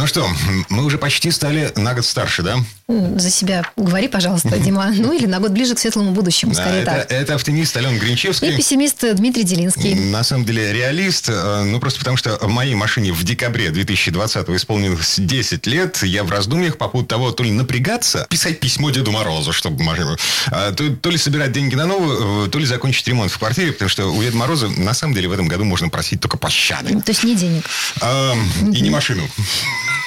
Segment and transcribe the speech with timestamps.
[0.00, 0.26] Ну что,
[0.70, 2.56] мы уже почти стали на год старше, да?
[2.88, 4.90] За себя говори, пожалуйста, Дима.
[4.96, 7.12] Ну или на год ближе к светлому будущему, Да, скорее это, так.
[7.12, 8.56] это оптимист Алена И Гринчевский.
[8.56, 9.94] пессимист Дмитрий Делинский.
[9.94, 14.48] На самом деле реалист, э, ну просто потому что в моей машине в декабре 2020
[14.48, 19.12] исполнилось 10 лет, я в раздумьях по поводу того, то ли напрягаться, писать письмо Деду
[19.12, 23.30] Морозу, чтобы машину, то, то ли собирать деньги на новую, э, то ли закончить ремонт
[23.30, 26.22] в квартире, потому что у Деда Мороза на самом деле в этом году можно просить
[26.22, 26.98] только пощады.
[27.02, 27.64] То есть не денег.
[28.00, 29.28] А, И не машину.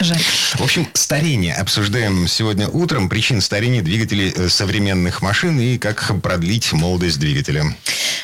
[0.03, 0.19] Жаль.
[0.55, 3.07] В общем, старение обсуждаем сегодня утром.
[3.07, 7.63] Причины старения двигателей э, современных машин и как продлить молодость двигателя.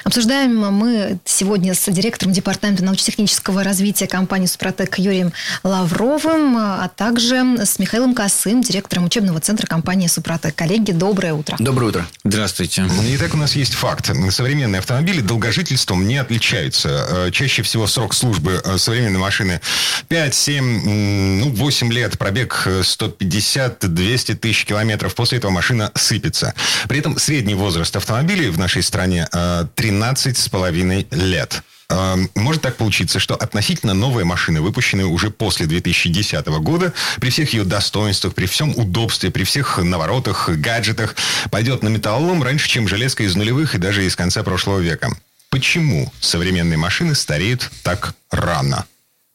[0.03, 7.79] Обсуждаем мы сегодня с директором Департамента научно-технического развития компании «Супротек» Юрием Лавровым, а также с
[7.79, 10.55] Михаилом Косым, директором учебного центра компании «Супротек».
[10.55, 11.55] Коллеги, доброе утро.
[11.59, 12.07] Доброе утро.
[12.23, 12.85] Здравствуйте.
[13.15, 14.11] Итак, у нас есть факт.
[14.31, 17.07] Современные автомобили долгожительством не отличаются.
[17.09, 19.61] Э, Чаще всего срок службы э, современной машины
[20.07, 25.15] 5, 7, ну, 8 лет, пробег э, 150-200 тысяч километров.
[25.15, 26.53] После этого машина сыпется.
[26.87, 31.63] При этом средний возраст автомобилей в нашей стране э, 13 с половиной лет.
[31.89, 37.53] Э, Может так получиться, что относительно новая машина, выпущенная уже после 2010 года, при всех
[37.53, 41.15] ее достоинствах, при всем удобстве, при всех наворотах, гаджетах,
[41.51, 45.09] пойдет на металлолом раньше, чем железка из нулевых и даже из конца прошлого века.
[45.49, 48.85] Почему современные машины стареют так рано?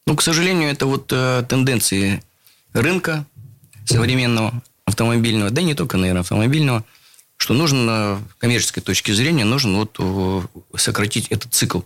[0.07, 2.21] Ну, к сожалению, это вот э, тенденции
[2.73, 3.25] рынка
[3.85, 6.85] современного автомобильного, да и не только, наверное, автомобильного,
[7.37, 10.41] что нужно, с коммерческой точки зрения, нужно вот э,
[10.77, 11.81] сократить этот цикл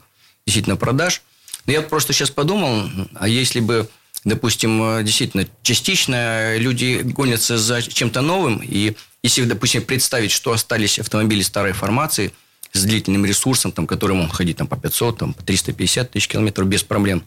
[0.45, 1.22] действительно продаж.
[1.66, 3.89] Но я просто сейчас подумал, а если бы,
[4.26, 10.99] допустим, э, действительно частично люди гонятся за чем-то новым, и если, допустим, представить, что остались
[10.99, 12.33] автомобили старой формации
[12.73, 16.67] с длительным ресурсом, там, который могут ходить там, по 500, там, по 350 тысяч километров
[16.67, 17.23] без проблем,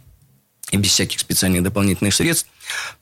[0.73, 2.49] и без всяких специальных дополнительных средств,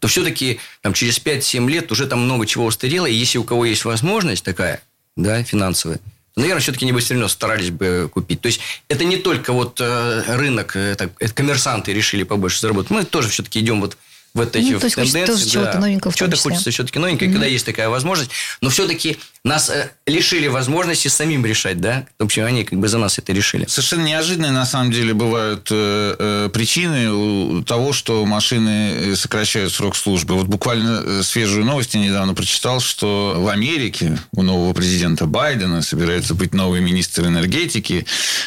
[0.00, 3.06] то все-таки там, через 5-7 лет уже там много чего устарело.
[3.06, 4.82] И если у кого есть возможность такая,
[5.16, 5.98] да, финансовая,
[6.34, 8.40] то, наверное, все-таки не бы все равно старались бы купить.
[8.40, 12.90] То есть, это не только вот э, рынок, это, это коммерсанты решили побольше заработать.
[12.90, 13.96] Мы тоже все-таки идем вот
[14.34, 15.32] в эти Ну, то есть, хочется тенденции.
[15.32, 18.30] тоже чего-то новенького Чего-то хочется все-таки новенького, когда есть такая возможность.
[18.60, 22.06] Но все-таки нас э, лишили возможности самим решать, да?
[22.18, 23.64] В общем, они как бы за нас это решили.
[23.66, 29.96] Совершенно неожиданные, на самом деле, бывают э, э, причины того, что машины э, сокращают срок
[29.96, 30.34] службы.
[30.34, 35.80] Вот буквально э, свежую новость я недавно прочитал, что в Америке у нового президента Байдена
[35.80, 38.04] собирается быть новый министр энергетики,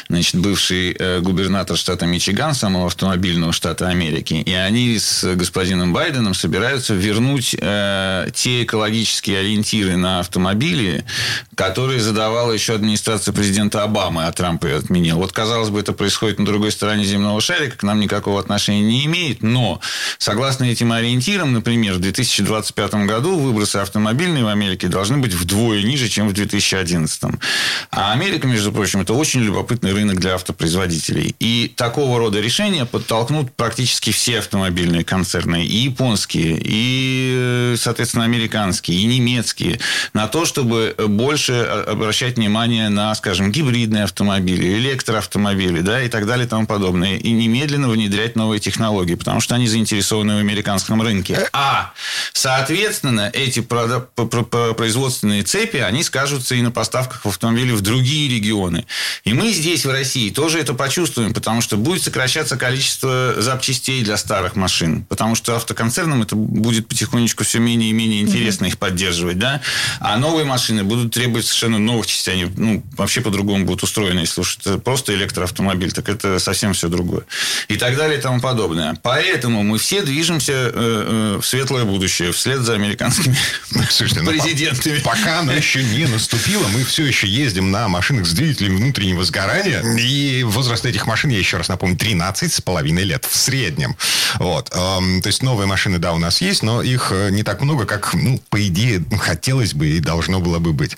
[0.08, 4.34] значит, бывший э, губернатор штата Мичиган, самого автомобильного штата Америки.
[4.34, 10.83] И они с господином Байденом собираются вернуть э, те экологические ориентиры на автомобили,
[11.54, 15.18] которые задавала еще администрация президента Обамы, а Трамп ее отменил.
[15.18, 19.04] Вот, казалось бы, это происходит на другой стороне земного шарика, к нам никакого отношения не
[19.06, 19.80] имеет, но
[20.18, 26.08] согласно этим ориентирам, например, в 2025 году выбросы автомобильные в Америке должны быть вдвое ниже,
[26.08, 27.22] чем в 2011.
[27.90, 31.34] А Америка, между прочим, это очень любопытный рынок для автопроизводителей.
[31.38, 39.06] И такого рода решения подтолкнут практически все автомобильные концерны, и японские, и, соответственно, американские, и
[39.06, 39.80] немецкие,
[40.12, 40.73] на то, чтобы
[41.08, 47.16] больше обращать внимание на, скажем, гибридные автомобили, электроавтомобили, да, и так далее и тому подобное.
[47.16, 51.48] И немедленно внедрять новые технологии, потому что они заинтересованы в американском рынке.
[51.52, 51.92] А,
[52.32, 58.86] соответственно, эти производственные цепи, они скажутся и на поставках в автомобили в другие регионы.
[59.24, 64.16] И мы здесь, в России, тоже это почувствуем, потому что будет сокращаться количество запчастей для
[64.16, 65.04] старых машин.
[65.04, 69.60] Потому что автоконцернам это будет потихонечку все менее и менее интересно их поддерживать, да.
[70.00, 72.32] А новые машины будут требовать совершенно новых частей.
[72.34, 74.20] Они ну, вообще по-другому будут устроены.
[74.20, 77.22] Если уж это просто электроавтомобиль, так это совсем все другое.
[77.68, 78.96] И так далее и тому подобное.
[79.02, 83.36] Поэтому мы все движемся э, э, в светлое будущее вслед за американскими
[83.90, 84.98] Слушайте, ну, президентами.
[85.00, 89.24] по- Пока оно еще не наступило, мы все еще ездим на машинах с двигателем внутреннего
[89.24, 89.80] сгорания.
[89.96, 93.96] И возраст этих машин, я еще раз напомню, 13 с половиной лет в среднем.
[94.40, 94.70] Вот.
[94.74, 97.86] Эм, То есть новые машины, да, у нас есть, но их э, не так много,
[97.86, 100.96] как, ну, по идее, хотелось бы и должно было бы быть.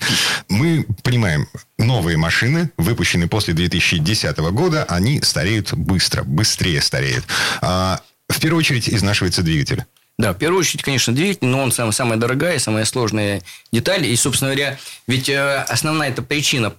[0.49, 7.25] Мы понимаем, новые машины, выпущенные после 2010 года, они стареют быстро, быстрее стареют.
[7.61, 9.85] А, В первую очередь изнашивается двигатель.
[10.17, 14.03] Да, в первую очередь, конечно, двигатель, но он сам, самая дорогая, самая сложная деталь.
[14.07, 16.73] И, собственно говоря, ведь э, основная эта причина,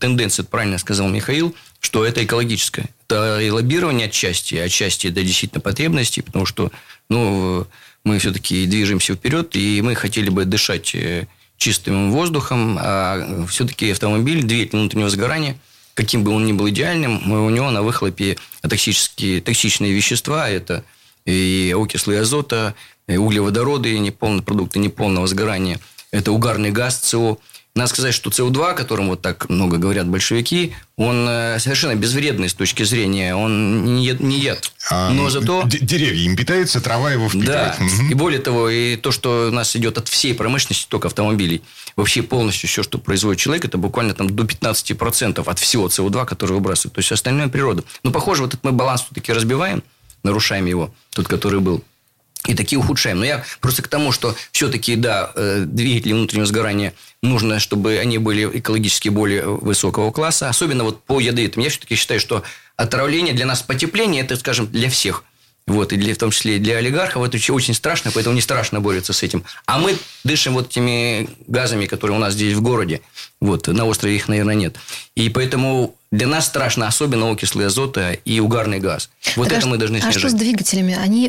[0.00, 2.86] тенденция, правильно сказал Михаил, что это экологическое.
[3.06, 6.72] Это и лоббирование отчасти, отчасти это действительно потребности, потому что
[7.08, 7.68] ну,
[8.02, 11.28] мы все-таки движемся вперед, и мы хотели бы дышать э,
[11.62, 15.56] чистым воздухом, а все-таки автомобиль, двигатель внутреннего сгорания,
[15.94, 20.84] каким бы он ни был идеальным, у него на выхлопе токсические, токсичные вещества, это
[21.24, 22.74] и окислы азота,
[23.06, 25.78] и углеводороды, неполные продукты неполного сгорания,
[26.10, 27.38] это угарный газ СО.
[27.74, 32.50] Надо сказать, что СО2, о котором вот так много говорят большевики, он э, совершенно безвредный
[32.50, 34.70] с точки зрения, он не, не яд.
[34.90, 35.62] А, Но зато...
[35.64, 37.74] Деревья им питаются, трава его впитывает.
[37.78, 38.10] Да, угу.
[38.10, 41.62] и более того, и то, что у нас идет от всей промышленности, только автомобилей,
[41.96, 46.52] вообще полностью все, что производит человек, это буквально там до 15% от всего СО2, который
[46.52, 46.94] выбрасывает.
[46.94, 47.84] То есть, остальное природа.
[48.02, 49.82] Ну, похоже, вот этот мы баланс все-таки разбиваем,
[50.22, 51.82] нарушаем его, тот, который был
[52.46, 53.18] и такие ухудшаем.
[53.18, 58.18] Но я просто к тому, что все-таки, да, э, двигатели внутреннего сгорания нужно, чтобы они
[58.18, 61.62] были экологически более высокого класса, особенно вот по ядовитым.
[61.62, 62.42] Я все-таки считаю, что
[62.76, 65.24] отравление для нас потепление, это, скажем, для всех.
[65.66, 69.12] Вот, и для, в том числе для олигархов это очень страшно, поэтому не страшно бороться
[69.12, 69.44] с этим.
[69.64, 73.00] А мы дышим вот этими газами, которые у нас здесь в городе.
[73.42, 74.76] Вот, на острове их, наверное, нет.
[75.16, 79.10] И поэтому для нас страшно особенно окислы азота и угарный газ.
[79.34, 80.14] Вот так это а мы должны снижать.
[80.14, 80.94] А что с двигателями?
[80.94, 81.28] Они,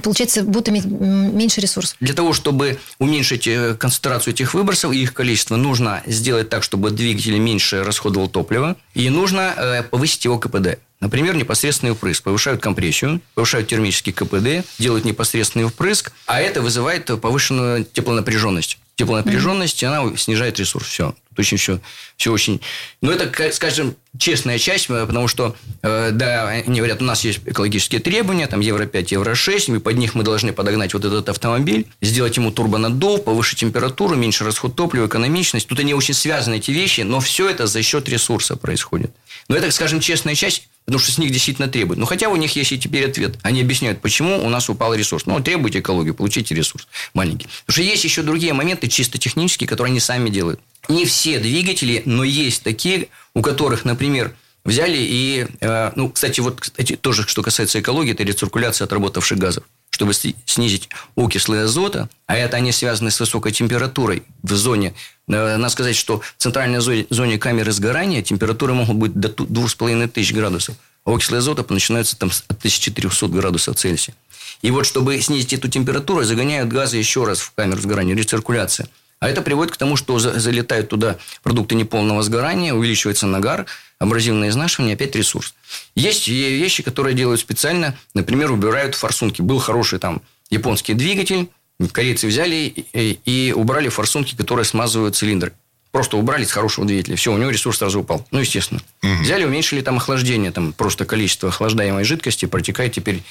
[0.00, 1.96] получается, будут иметь меньше ресурсов?
[1.98, 6.92] Для того, чтобы уменьшить э, концентрацию этих выбросов и их количество, нужно сделать так, чтобы
[6.92, 8.76] двигатель меньше расходовал топливо.
[8.94, 10.78] И нужно э, повысить его КПД.
[11.00, 12.22] Например, непосредственный впрыск.
[12.22, 18.78] Повышают компрессию, повышают термический КПД, делают непосредственный впрыск, а это вызывает повышенную теплонапряженность.
[18.98, 20.88] Теплонапряженность, она снижает ресурс.
[20.88, 21.14] Все.
[21.28, 21.78] Тут очень все,
[22.16, 22.60] все очень...
[23.00, 28.00] Ну, это, скажем, честная часть, потому что, э, да, они говорят, у нас есть экологические
[28.00, 32.50] требования, там Евро-5, Евро-6, и под них мы должны подогнать вот этот автомобиль, сделать ему
[32.50, 35.68] турбонаддув, повысить температуру, меньше расход топлива, экономичность.
[35.68, 39.12] Тут они очень связаны, эти вещи, но все это за счет ресурса происходит.
[39.48, 41.98] Но это, скажем, честная часть, потому что с них действительно требуют.
[41.98, 43.36] Но хотя у них есть и теперь ответ.
[43.42, 45.26] Они объясняют, почему у нас упал ресурс.
[45.26, 47.46] Ну, требуйте экологию, получите ресурс маленький.
[47.66, 50.60] Потому что есть еще другие моменты чисто технические, которые они сами делают.
[50.88, 55.46] Не все двигатели, но есть такие, у которых, например, взяли и...
[55.60, 60.88] Э, ну, кстати, вот кстати, тоже, что касается экологии, это рециркуляция отработавших газов чтобы снизить
[61.16, 64.94] окислы азота, а это они связаны с высокой температурой в зоне.
[65.28, 70.76] Э, надо сказать, что в центральной зоне камеры сгорания температуры могут быть до 2500 градусов,
[71.04, 74.14] а окислы азота начинаются там от 1300 градусов Цельсия.
[74.62, 78.88] И вот, чтобы снизить эту температуру, загоняют газы еще раз в камеру сгорания, рециркуляция.
[79.20, 83.66] А это приводит к тому, что залетают туда продукты неполного сгорания, увеличивается нагар,
[83.98, 85.54] абразивное изнашивание, опять ресурс.
[85.94, 89.42] Есть вещи, которые делают специально, например, убирают форсунки.
[89.42, 91.48] Был хороший там японский двигатель,
[91.92, 95.52] корейцы взяли и, и убрали форсунки, которые смазывают цилиндр.
[95.90, 97.16] Просто убрали с хорошего двигателя.
[97.16, 98.26] Все, у него ресурс сразу упал.
[98.30, 98.80] Ну, естественно.
[99.02, 99.22] Угу.
[99.22, 100.50] Взяли, уменьшили там охлаждение.
[100.50, 103.22] Там просто количество охлаждаемой жидкости протекает теперь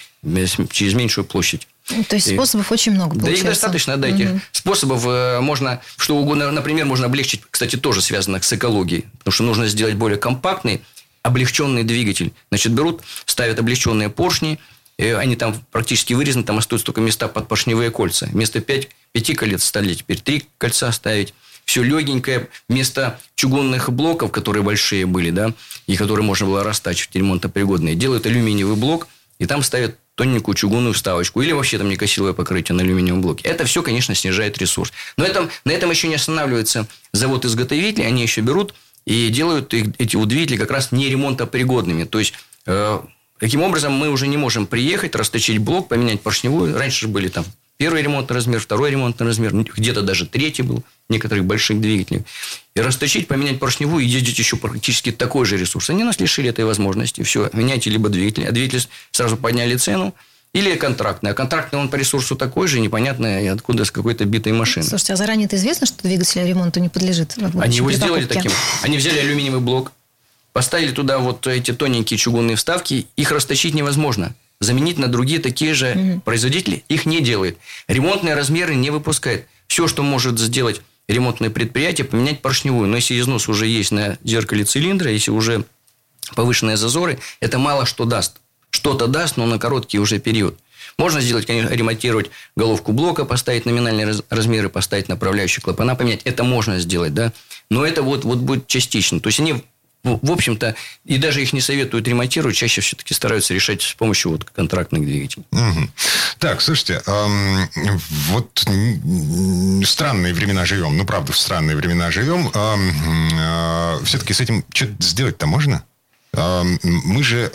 [0.71, 1.67] через меньшую площадь.
[1.91, 3.43] Ну, то есть, способов и, очень много получается.
[3.43, 4.29] Да их достаточно, дайте.
[4.29, 4.41] Угу.
[4.51, 9.05] Способов э, можно, что угодно, например, можно облегчить, кстати, тоже связано с экологией.
[9.19, 10.81] Потому что нужно сделать более компактный,
[11.21, 12.33] облегченный двигатель.
[12.49, 14.59] Значит, берут, ставят облегченные поршни,
[14.97, 18.27] они там практически вырезаны, там остаются только места под поршневые кольца.
[18.31, 21.35] Вместо 5, 5 колец стали теперь 3 кольца ставить
[21.67, 25.53] все легенькое, вместо чугунных блоков, которые большие были, да,
[25.85, 29.07] и которые можно было растачивать, ремонтопригодные, делают алюминиевый блок,
[29.37, 31.41] и там ставят тоненькую чугунную вставочку.
[31.41, 33.47] Или вообще там некосиловое покрытие на алюминиевом блоке.
[33.47, 34.91] Это все, конечно, снижает ресурс.
[35.15, 38.03] Но этом, на этом еще не останавливается завод-изготовитель.
[38.07, 38.73] Они еще берут
[39.05, 42.05] и делают эти вот двигатели как раз не ремонтопригодными.
[42.05, 42.33] То есть,
[42.65, 42.99] э,
[43.39, 46.75] Таким образом, мы уже не можем приехать, расточить блок, поменять поршневую.
[46.75, 47.45] Раньше же были там
[47.77, 52.23] Первый ремонтный размер, второй ремонтный размер, ну, где-то даже третий был, некоторых больших двигателей.
[52.75, 55.91] И расточить, поменять поршневую и ездить еще практически такой же ресурс.
[55.91, 57.21] Они нас лишили этой возможности.
[57.21, 60.15] Все, меняйте либо двигатель, а двигатель сразу подняли цену,
[60.53, 61.31] или контрактный.
[61.31, 64.83] А контрактный он по ресурсу такой же, непонятно откуда, с какой-то битой машины.
[64.83, 67.35] Слушайте, а заранее это известно, что двигатель ремонту не подлежит?
[67.59, 68.51] Они его сделали таким.
[68.81, 69.91] Они взяли алюминиевый блок,
[70.51, 75.93] поставили туда вот эти тоненькие чугунные вставки, их растащить невозможно заменить на другие такие же
[75.93, 76.21] угу.
[76.21, 77.57] производители их не делает.
[77.87, 79.45] Ремонтные размеры не выпускает.
[79.67, 82.87] Все, что может сделать ремонтное предприятие, поменять поршневую.
[82.87, 85.65] Но если износ уже есть на зеркале цилиндра, если уже
[86.35, 88.37] повышенные зазоры, это мало что даст.
[88.69, 90.59] Что-то даст, но на короткий уже период.
[90.97, 96.21] Можно сделать, конечно, ремонтировать головку блока, поставить номинальные размеры, поставить направляющие клапана, поменять.
[96.23, 97.33] Это можно сделать, да.
[97.69, 99.19] Но это вот, вот будет частично.
[99.19, 99.63] То есть, они
[100.15, 104.31] в, в общем-то, и даже их не советуют ремонтировать, чаще все-таки стараются решать с помощью
[104.31, 105.45] вот контрактных двигателей.
[105.51, 105.89] Угу.
[106.39, 107.69] Так, слушайте, эм,
[108.29, 108.65] вот
[109.85, 112.49] странные времена живем, ну, правда, в странные времена живем.
[112.53, 115.83] Эм, э, все-таки с этим что-то сделать-то можно?
[116.33, 117.49] Мы же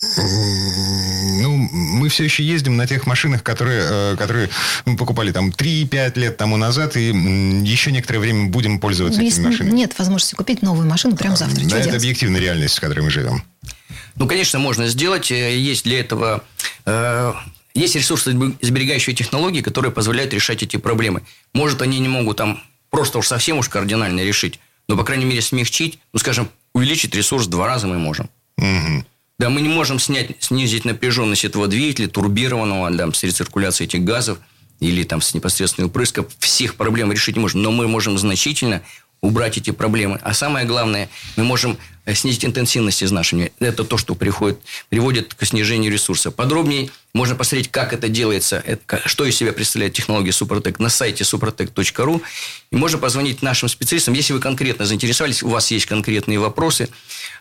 [0.00, 4.50] ну, мы все еще ездим на тех машинах, которые, э, которые
[4.84, 7.08] мы покупали там 3-5 лет тому назад, и
[7.64, 9.74] еще некоторое время будем пользоваться Если этими машинами.
[9.76, 11.62] Нет возможности купить новую машину прямо завтра.
[11.62, 12.02] Да, Что это делать?
[12.02, 13.42] объективная реальность, в которой мы живем.
[14.16, 15.30] Ну, конечно, можно сделать.
[15.30, 16.44] Э, Есть для этого...
[16.84, 17.32] э,
[17.74, 21.22] Есть ресурсосберегающие технологии, которые позволяют решать эти проблемы.
[21.54, 22.60] Может, они не могут там
[22.90, 27.46] просто уж совсем уж кардинально решить, но, по крайней мере, смягчить, ну, скажем, увеличить ресурс
[27.46, 28.28] в два раза мы можем.
[28.58, 29.04] Мгм.
[29.38, 34.38] Да, мы не можем снять, снизить напряженность этого двигателя, турбированного, там, с рециркуляцией этих газов
[34.80, 36.26] или там с непосредственной упрыском.
[36.38, 38.82] Всех проблем решить не можем, но мы можем значительно
[39.20, 40.18] убрать эти проблемы.
[40.22, 43.50] А самое главное, мы можем э, снизить интенсивность изнашивания.
[43.58, 46.30] Это то, что приходит, приводит к снижению ресурса.
[46.30, 48.62] Подробнее можно посмотреть, как это делается,
[49.06, 52.22] что из себя представляет технология Супротек на сайте suprotec.ru.
[52.70, 54.14] И можно позвонить нашим специалистам.
[54.14, 56.88] Если вы конкретно заинтересовались, у вас есть конкретные вопросы,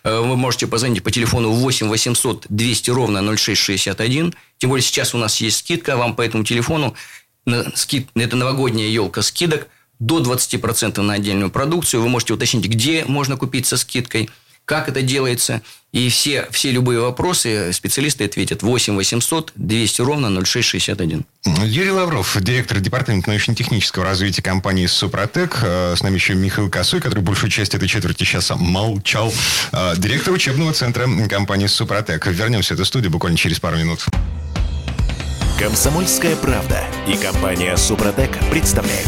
[0.03, 4.33] э, вы можете позвонить по телефону 8 800 200 ровно 0661.
[4.57, 6.95] Тем более сейчас у нас есть скидка вам по этому телефону.
[7.75, 9.67] Скид, это новогодняя елка скидок
[9.99, 12.01] до 20% на отдельную продукцию.
[12.01, 14.29] Вы можете уточнить, где можно купить со скидкой,
[14.65, 15.61] как это делается.
[15.91, 21.23] И все, все любые вопросы специалисты ответят 8 800 200 ровно 0661.
[21.63, 25.59] Юрий Лавров, директор департамента научно-технического развития компании «Супротек».
[25.61, 29.31] Э, С нами еще Михаил Косой, который большую часть этой четверти часа молчал.
[29.71, 32.25] Э, Директор учебного центра компании «Супротек».
[32.27, 34.05] Вернемся в эту студию буквально через пару минут.
[35.57, 39.07] Комсомольская правда и компания Супротек представляют.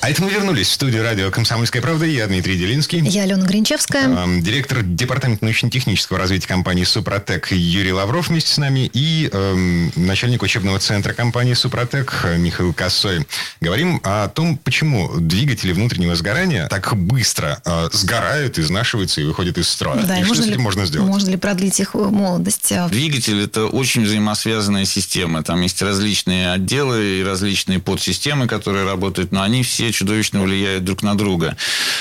[0.00, 2.06] А это мы вернулись в студию радио «Комсомольская правда».
[2.06, 3.00] Я Дмитрий Делинский.
[3.00, 4.40] Я Алена Гринчевская.
[4.40, 10.78] Директор департамента научно-технического развития компании «Супротек» Юрий Лавров вместе с нами и эм, начальник учебного
[10.78, 13.26] центра компании «Супротек» Михаил Косой.
[13.60, 19.68] Говорим о том, почему двигатели внутреннего сгорания так быстро э, сгорают, изнашиваются и выходят из
[19.68, 20.04] строя.
[20.04, 21.08] Да, и и что можно с ли, этим можно сделать?
[21.08, 22.70] Можно ли продлить их э, молодость?
[22.70, 25.42] А, Двигатель– это очень взаимосвязанная система.
[25.42, 31.02] Там есть различные отделы и различные подсистемы, которые работают, но они все чудовищно влияют друг
[31.02, 31.56] на друга.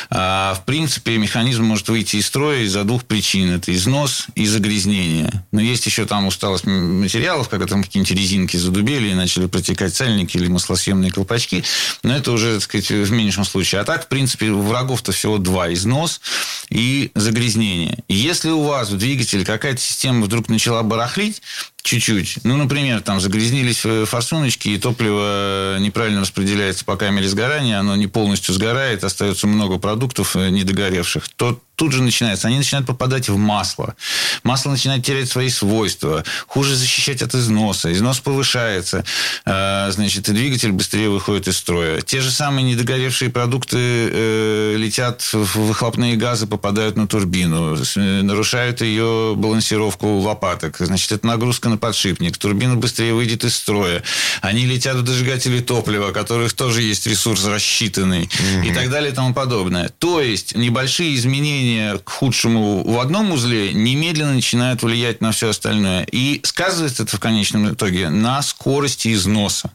[0.10, 3.51] А, в принципе, механизм может выйти из строя из-за двух причин.
[3.51, 5.46] Это износ и загрязнение.
[5.51, 10.38] Но есть еще там усталость материалов, когда там какие-нибудь резинки задубели и начали протекать сальники
[10.38, 11.63] или маслосъемные колпачки.
[12.03, 13.82] Но это уже, так сказать, в меньшем случае.
[13.82, 15.74] А так, в принципе, врагов-то всего два.
[15.74, 16.22] Износ
[16.70, 18.03] и загрязнение.
[18.08, 21.41] Если у вас в двигателе какая-то система вдруг начала барахлить,
[21.88, 22.39] чуть-чуть.
[22.44, 28.08] Ну, например, там загрязнились э, форсуночки, и топливо неправильно распределяется по камере сгорания, оно не
[28.08, 32.48] полностью сгорает, остается много продуктов э, недогоревших, то тут же начинается.
[32.48, 33.96] Они начинают попадать в масло.
[34.44, 36.24] Масло начинает терять свои свойства.
[36.48, 37.94] Хуже защищать от износа.
[37.94, 39.06] Износ повышается.
[39.46, 42.01] Э, Значит, и двигатель быстрее выходит из строя.
[42.01, 48.82] Те же самые недогоревшие продукты э, летят в выхлопные газы, попадают на турбину, э, нарушают
[48.82, 50.77] ее балансировку лопаток.
[50.79, 52.38] Значит, это нагрузка на подшипник.
[52.38, 54.03] Турбина быстрее выйдет из строя.
[54.41, 58.29] Они летят в дожигатели топлива, у которых тоже есть ресурс рассчитанный.
[58.63, 59.89] И так далее и тому подобное.
[60.00, 66.07] То есть, небольшие изменения к худшему в одном узле немедленно начинают влиять на все остальное.
[66.12, 69.72] И сказывается это в конечном итоге на скорости износа.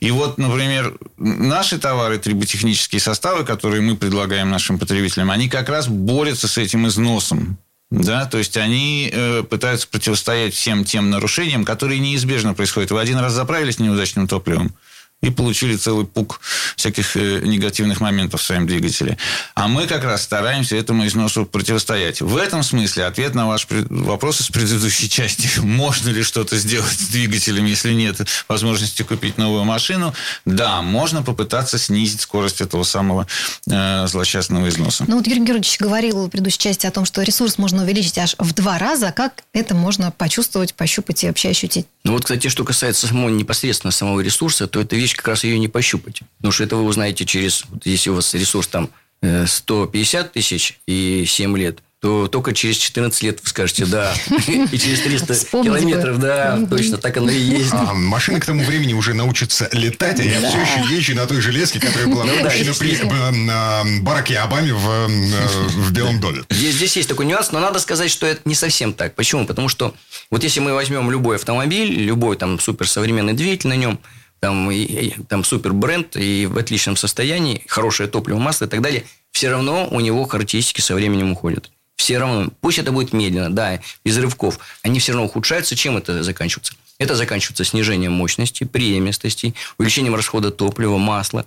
[0.00, 5.88] И вот, например, наши товары, триботехнические составы, которые мы предлагаем нашим потребителям, они как раз
[5.88, 7.58] борются с этим износом.
[7.90, 12.90] Да, то есть они э, пытаются противостоять всем тем нарушениям, которые неизбежно происходят.
[12.90, 14.74] Вы один раз заправились неудачным топливом
[15.20, 16.40] и получили целый пук
[16.76, 19.18] всяких э, негативных моментов в своем двигателе.
[19.54, 22.20] А мы как раз стараемся этому износу противостоять.
[22.20, 25.48] В этом смысле ответ на ваш вопрос из предыдущей части.
[25.58, 30.14] Можно ли что-то сделать с двигателем, если нет возможности купить новую машину?
[30.44, 33.26] Да, можно попытаться снизить скорость этого самого
[33.68, 35.04] э, злосчастного износа.
[35.08, 38.36] Ну вот Юрий Георгиевич говорил в предыдущей части о том, что ресурс можно увеличить аж
[38.38, 39.10] в два раза.
[39.10, 41.86] Как это можно почувствовать, пощупать и вообще ощутить?
[42.04, 45.58] Ну вот, кстати, что касается самого непосредственно самого ресурса, то эта вещь как раз ее
[45.58, 46.20] не пощупать.
[46.38, 48.90] Потому что это вы узнаете через, вот если у вас ресурс там
[49.22, 54.14] э, 150 тысяч и 7 лет, то только через 14 лет вы скажете «да».
[54.70, 55.78] И через 300 Вспомнить бы.
[55.80, 56.68] километров «да», Мгм.
[56.68, 57.72] точно так оно и есть.
[57.72, 61.40] А, машины к тому времени уже научатся летать, а я все еще езжу на той
[61.40, 66.44] железке, которая была Ну да, при э, э, Бараке Обаме в, э, в Белом доме.
[66.50, 69.16] Здесь, здесь есть такой нюанс, но надо сказать, что это не совсем так.
[69.16, 69.44] Почему?
[69.44, 69.92] Потому что
[70.30, 73.98] вот если мы возьмем любой автомобиль, любой там суперсовременный двигатель на нем,
[74.40, 79.04] там, и, там супер бренд и в отличном состоянии, хорошее топливо, масло и так далее,
[79.30, 81.70] все равно у него характеристики со временем уходят.
[81.96, 85.74] Все равно, пусть это будет медленно, да, без рывков, они все равно ухудшаются.
[85.74, 86.74] Чем это заканчивается?
[86.98, 91.44] Это заканчивается снижением мощности, преемистости, увеличением расхода топлива, масла.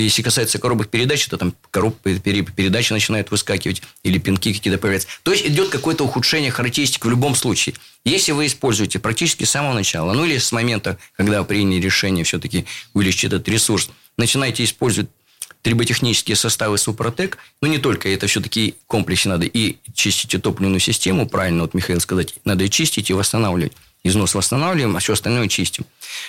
[0.00, 5.08] Если касается коробок передач, то там коробки передачи начинают выскакивать или пинки какие-то появляются.
[5.22, 7.74] То есть идет какое-то ухудшение характеристик в любом случае.
[8.04, 12.66] Если вы используете практически с самого начала, ну или с момента, когда приняли решение все-таки
[12.92, 15.08] увеличить этот ресурс, начинаете использовать
[15.62, 21.62] триботехнические составы Супротек, но не только, это все-таки комплексе надо и чистить топливную систему, правильно
[21.62, 23.72] вот Михаил сказать, надо и чистить, и восстанавливать.
[24.04, 25.84] Износ восстанавливаем, а все остальное чистим.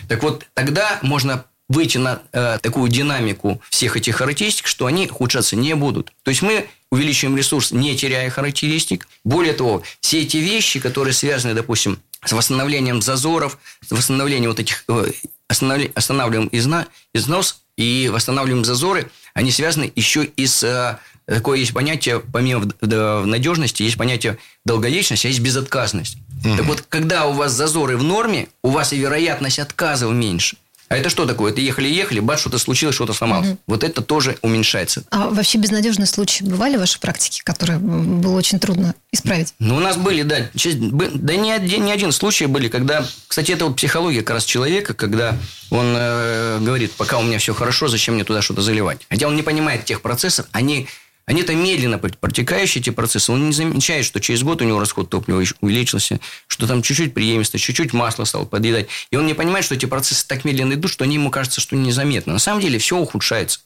[0.08, 5.56] Так вот, тогда можно выйти на э, такую динамику всех этих характеристик, что они ухудшаться
[5.56, 6.14] не будут.
[6.24, 9.08] То есть мы увеличиваем ресурс, не теряя характеристик.
[9.24, 14.84] Более того, все эти вещи, которые связаны, допустим, с восстановлением зазоров, с восстановлением вот этих...
[14.88, 15.12] Э,
[15.50, 20.64] останавливаем изна, износ и восстанавливаем зазоры, они связаны еще и с...
[20.64, 26.18] Э, такое есть понятие, помимо надежности, есть понятие долговечности, а есть безотказность.
[26.44, 26.58] Угу.
[26.58, 30.58] Так вот, когда у вас зазоры в норме, у вас и вероятность отказов меньше.
[30.89, 31.51] А это что такое?
[31.51, 33.50] Это ехали-ехали, бац, что-то случилось, что-то сломалось.
[33.50, 33.58] Угу.
[33.67, 35.03] Вот это тоже уменьшается.
[35.12, 39.53] А вообще безнадежные случаи бывали в вашей практике, которые было очень трудно исправить?
[39.60, 40.50] Ну, у нас были, да.
[40.53, 43.06] Да не один, не один случай были, когда...
[43.27, 45.38] Кстати, это вот психология как раз человека, когда
[45.70, 49.01] он э, говорит, пока у меня все хорошо, зачем мне туда что-то заливать?
[49.10, 50.88] Хотя он не понимает тех процессов, они
[51.28, 53.32] они то медленно протекающие эти процессы.
[53.34, 57.60] Он не замечает, что через год у него расход топлива увеличился, что там чуть-чуть преемисто,
[57.60, 58.88] чуть-чуть масла стало подъедать.
[59.12, 61.76] И он не понимает, что эти процессы так медленно идут, что они ему кажется, что
[61.76, 62.32] незаметно.
[62.34, 63.60] На самом деле все ухудшается.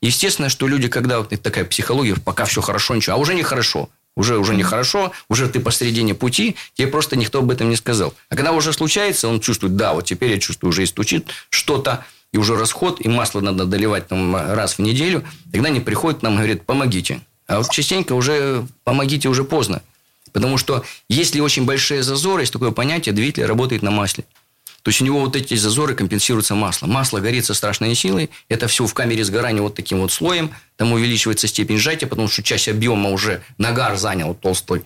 [0.00, 4.36] Естественно, что люди, когда вот такая психология, пока все хорошо, ничего, а уже нехорошо, уже,
[4.36, 8.12] уже нехорошо, уже ты посередине пути, тебе просто никто об этом не сказал.
[8.28, 12.36] А когда уже случается, он чувствует, да, вот теперь я чувствую, уже истучит что-то, и
[12.36, 15.22] уже расход, и масло надо доливать там раз в неделю,
[15.52, 17.20] тогда они приходят нам и говорят, помогите.
[17.46, 19.82] А вот частенько уже помогите уже поздно.
[20.32, 24.24] Потому что если очень большие зазоры, есть такое понятие, двигатель работает на масле.
[24.82, 26.90] То есть у него вот эти зазоры компенсируются маслом.
[26.90, 28.30] Масло горит со страшной силой.
[28.48, 30.50] Это все в камере сгорания вот таким вот слоем.
[30.76, 34.82] Там увеличивается степень сжатия, потому что часть объема уже нагар занял толстой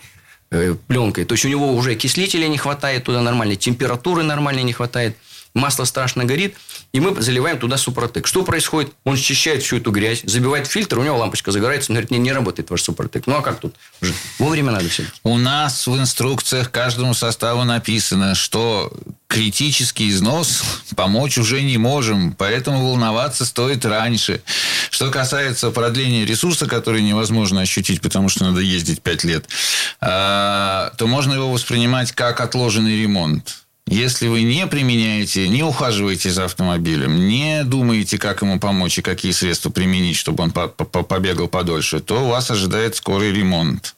[0.50, 1.24] э, пленкой.
[1.24, 5.16] То есть у него уже окислителя не хватает туда нормальной, температуры нормальной не хватает
[5.58, 6.56] масло страшно горит,
[6.92, 8.26] и мы заливаем туда супротек.
[8.26, 8.92] Что происходит?
[9.04, 12.32] Он счищает всю эту грязь, забивает фильтр, у него лампочка загорается, он говорит, не, не
[12.32, 13.26] работает ваш супротек.
[13.26, 13.74] Ну, а как тут?
[14.38, 15.04] Вовремя надо все.
[15.22, 18.92] У нас в инструкциях каждому составу написано, что
[19.28, 20.62] критический износ
[20.96, 24.40] помочь уже не можем, поэтому волноваться стоит раньше.
[24.90, 29.48] Что касается продления ресурса, который невозможно ощутить, потому что надо ездить 5 лет,
[30.00, 33.67] а, то можно его воспринимать как отложенный ремонт.
[33.90, 39.32] Если вы не применяете, не ухаживаете за автомобилем, не думаете, как ему помочь и какие
[39.32, 43.94] средства применить, чтобы он побегал подольше, то вас ожидает скорый ремонт.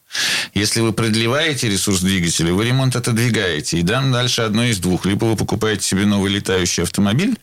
[0.55, 3.79] Если вы продлеваете ресурс двигателя, вы ремонт отодвигаете.
[3.79, 5.07] И там дальше одно из двух.
[5.07, 7.39] Либо вы покупаете себе новый летающий автомобиль,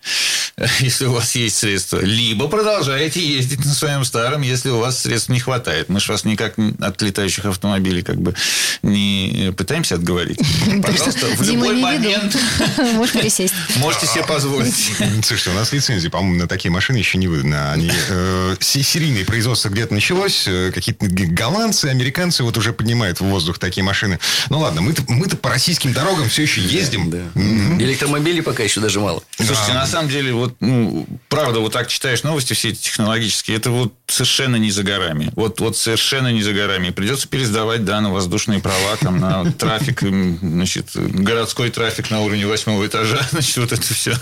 [0.79, 5.29] если у вас есть средства, либо продолжаете ездить на своем старом, если у вас средств
[5.29, 5.89] не хватает.
[5.89, 8.35] Мы же вас никак от летающих автомобилей как бы
[8.81, 10.39] не пытаемся отговорить.
[10.83, 12.37] Пожалуйста, в любой момент
[12.95, 13.53] можете присесть.
[13.77, 14.75] Можете себе позволить.
[15.23, 17.71] Слушайте, у нас лицензии, по-моему, на такие машины еще не выдано.
[17.71, 20.47] Они э, серийное производство где-то началось.
[20.47, 24.19] Э, какие-то голландцы, американцы вот уже поднимают в воздух такие машины.
[24.49, 27.09] Ну ладно, мы-то, мы-то по российским дорогам все еще ездим.
[27.09, 27.41] Да, да.
[27.41, 27.81] Mm-hmm.
[27.83, 29.23] Электромобилей пока еще даже мало.
[29.37, 33.71] Слушайте, на самом деле, вот, ну, правда, вот так читаешь новости все эти технологические, это
[33.71, 35.31] вот совершенно не за горами.
[35.35, 36.89] Вот, вот совершенно не за горами.
[36.89, 40.01] Придется пересдавать, да, на воздушные права, там, на трафик,
[40.41, 44.13] значит, городской трафик на уровне восьмого этажа, значит, вот это все.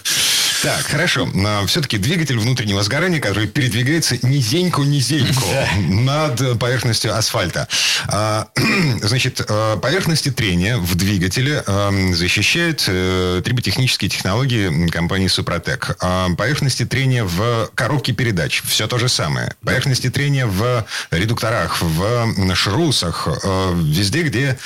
[0.61, 1.29] Так, хорошо.
[1.67, 7.67] Все-таки двигатель внутреннего сгорания, который передвигается низенько-низенько над поверхностью асфальта.
[8.07, 8.47] А,
[9.01, 15.95] значит, э, поверхности трения в двигателе э, защищают э, триботехнические технологии компании Супротек.
[16.01, 19.53] А поверхности трения в коробке передач все то же самое.
[19.63, 23.27] Поверхности трения в редукторах, в шрусах,
[23.73, 24.57] везде, где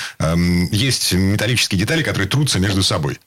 [0.70, 3.18] есть металлические детали, которые трутся между собой.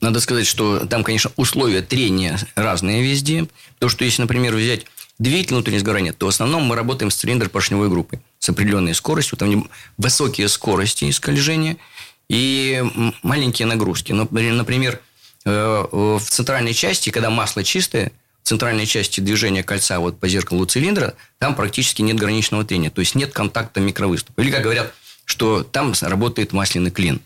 [0.00, 3.46] Надо сказать, что там, конечно, условия трения разные везде.
[3.78, 4.86] То, что если, например, взять
[5.18, 9.38] двигатель внутреннего сгорания, то в основном мы работаем с цилиндр-поршневой группой с определенной скоростью.
[9.38, 11.76] Там высокие скорости скольжения
[12.28, 12.82] и
[13.22, 14.12] маленькие нагрузки.
[14.12, 15.00] Например,
[15.44, 18.12] э, в центральной части, когда масло чистое,
[18.42, 22.90] в центральной части движения кольца вот по зеркалу цилиндра, там практически нет граничного трения.
[22.90, 24.40] То есть, нет контакта микровыступа.
[24.40, 24.94] Или, как говорят,
[25.26, 27.20] что там работает масляный клин.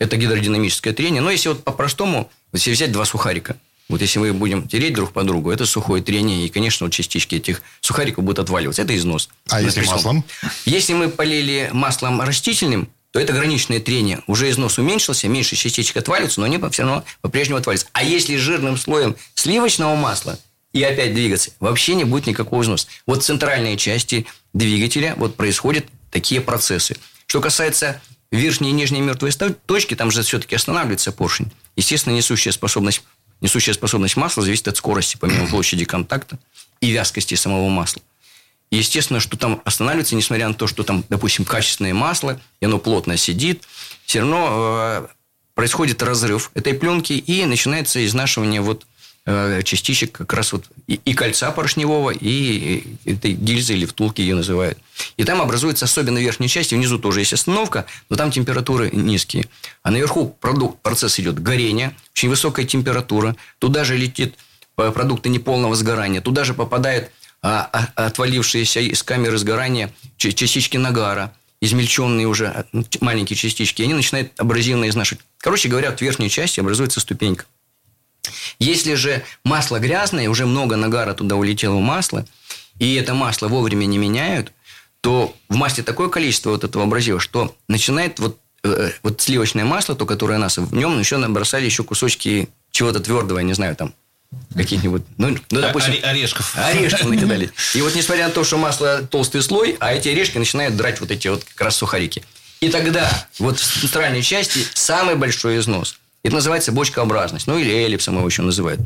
[0.00, 1.22] Это гидродинамическое трение.
[1.22, 3.56] Но если вот по-простому, если взять два сухарика,
[3.90, 7.34] Вот если мы будем тереть друг по другу, это сухое трение, и, конечно, вот частички
[7.34, 8.82] этих сухариков будут отваливаться.
[8.82, 9.28] Это износ.
[9.48, 10.24] А если маслом?
[10.64, 14.20] Если мы полили маслом растительным, то это граничное трение.
[14.28, 17.88] Уже износ уменьшился, меньше частичек отваливаются, но они все равно по-прежнему отваливаются.
[17.92, 20.38] А если жирным слоем сливочного масла
[20.72, 22.86] и опять двигаться, вообще не будет никакого износа.
[23.06, 26.96] Вот в центральной части двигателя вот происходят такие процессы.
[27.26, 29.32] Что касается верхней и нижней мертвой
[29.66, 31.50] точки, там же все-таки останавливается поршень.
[31.76, 33.02] Естественно, несущая способность,
[33.40, 36.38] несущая способность масла зависит от скорости, помимо площади контакта
[36.80, 38.02] и вязкости самого масла.
[38.70, 43.16] естественно, что там останавливается, несмотря на то, что там, допустим, качественное масло, и оно плотно
[43.16, 43.64] сидит,
[44.06, 45.06] все равно э,
[45.54, 48.86] происходит разрыв этой пленки, и начинается изнашивание вот
[49.64, 54.34] частичек как раз вот и, и кольца поршневого, и, и этой гильзы или втулки ее
[54.34, 54.78] называют.
[55.16, 59.46] И там образуется особенно в верхней части, внизу тоже есть остановка, но там температуры низкие.
[59.82, 64.36] А наверху продукт, процесс идет горение, очень высокая температура, туда же летит
[64.74, 67.10] продукты неполного сгорания, туда же попадают
[67.42, 72.64] а, а, отвалившиеся из камеры сгорания частички нагара, измельченные уже а,
[73.00, 75.24] маленькие частички, и они начинают абразивно изнашивать.
[75.38, 77.44] Короче говоря, в верхней части образуется ступенька.
[78.58, 82.26] Если же масло грязное, уже много нагара туда улетело масла,
[82.78, 84.52] и это масло вовремя не меняют,
[85.00, 89.94] то в масле такое количество вот этого абразива, что начинает вот, э, вот сливочное масло,
[89.94, 93.76] то, которое у нас, в нем еще набросали еще кусочки чего-то твердого, я не знаю,
[93.76, 93.94] там,
[94.54, 95.94] каких-нибудь, ну, ну допустим...
[96.02, 96.54] Орешков.
[96.56, 97.50] Орешков накидали.
[97.74, 101.10] И вот несмотря на то, что масло толстый слой, а эти орешки начинают драть вот
[101.10, 102.22] эти вот как раз сухарики.
[102.60, 105.98] И тогда вот в центральной части самый большой износ.
[106.22, 108.80] Это называется бочкообразность, ну или эллипсом его еще называют.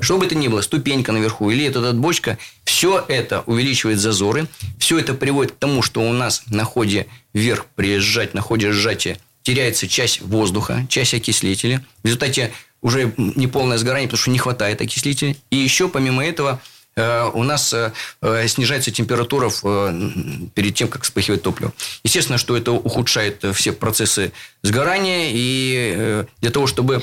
[0.00, 4.46] Что бы это ни было, ступенька наверху или эта, бочка, все это увеличивает зазоры,
[4.78, 8.70] все это приводит к тому, что у нас на ходе вверх при сжать, на ходе
[8.70, 11.84] сжатия теряется часть воздуха, часть окислителя.
[12.02, 15.36] В результате уже неполное сгорание, потому что не хватает окислителя.
[15.50, 16.60] И еще помимо этого
[16.96, 19.50] у нас э, э, снижается температура
[20.54, 21.72] перед тем, как вспыхивает топливо.
[22.04, 24.32] Естественно, что это ухудшает все процессы
[24.62, 25.30] сгорания.
[25.32, 27.02] И для того, чтобы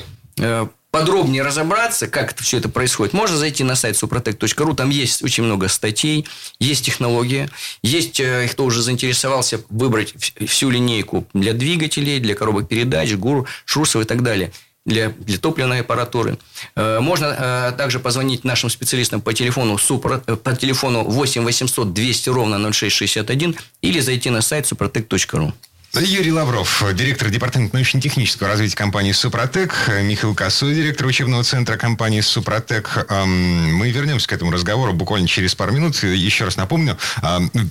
[0.90, 4.74] подробнее разобраться, как это все это происходит, можно зайти на сайт suprotec.ru.
[4.74, 6.26] Там есть очень много статей,
[6.58, 7.48] есть технологии,
[7.82, 10.14] есть, кто уже заинтересовался, выбрать
[10.46, 14.52] всю линейку для двигателей, для коробок передач, гур, шрусов и так далее
[14.84, 16.38] для, для топливной аппаратуры.
[16.76, 22.28] Э, можно э, также позвонить нашим специалистам по телефону, э, по телефону 8 800 200
[22.30, 25.52] ровно 0661 или зайти на сайт suprotec.ru.
[25.96, 33.06] Юрий Лавров, директор департамента научно-технического развития компании «Супротек», Михаил Косой, директор учебного центра компании «Супротек».
[33.24, 36.02] Мы вернемся к этому разговору буквально через пару минут.
[36.02, 36.98] Еще раз напомню,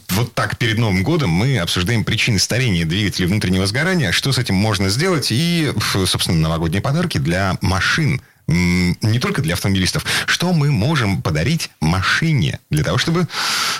[0.10, 4.56] вот так перед Новым годом мы обсуждаем причины старения двигателей внутреннего сгорания, что с этим
[4.56, 5.74] можно сделать и,
[6.06, 12.84] собственно, новогодние подарки для машин не только для автомобилистов, что мы можем подарить машине для
[12.84, 13.28] того, чтобы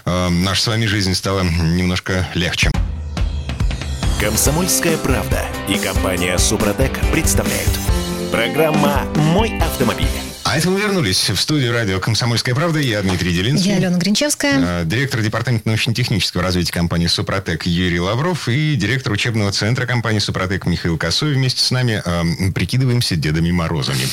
[0.06, 2.72] э, наша с вами жизнь стала немножко легче.
[4.24, 7.70] Комсомольская правда и компания Супротек представляют.
[8.32, 10.08] Программа «Мой автомобиль».
[10.46, 12.80] А это мы вернулись в студию радио «Комсомольская правда».
[12.80, 13.72] Я Дмитрий Делинский.
[13.72, 14.84] Я Алена Гринчевская.
[14.84, 20.68] Э, директор департамента научно-технического развития компании «Супротек» Юрий Лавров и директор учебного центра компании «Супротек»
[20.68, 21.34] Михаил Косой.
[21.34, 24.08] Вместе с нами э, прикидываемся Дедами Морозами.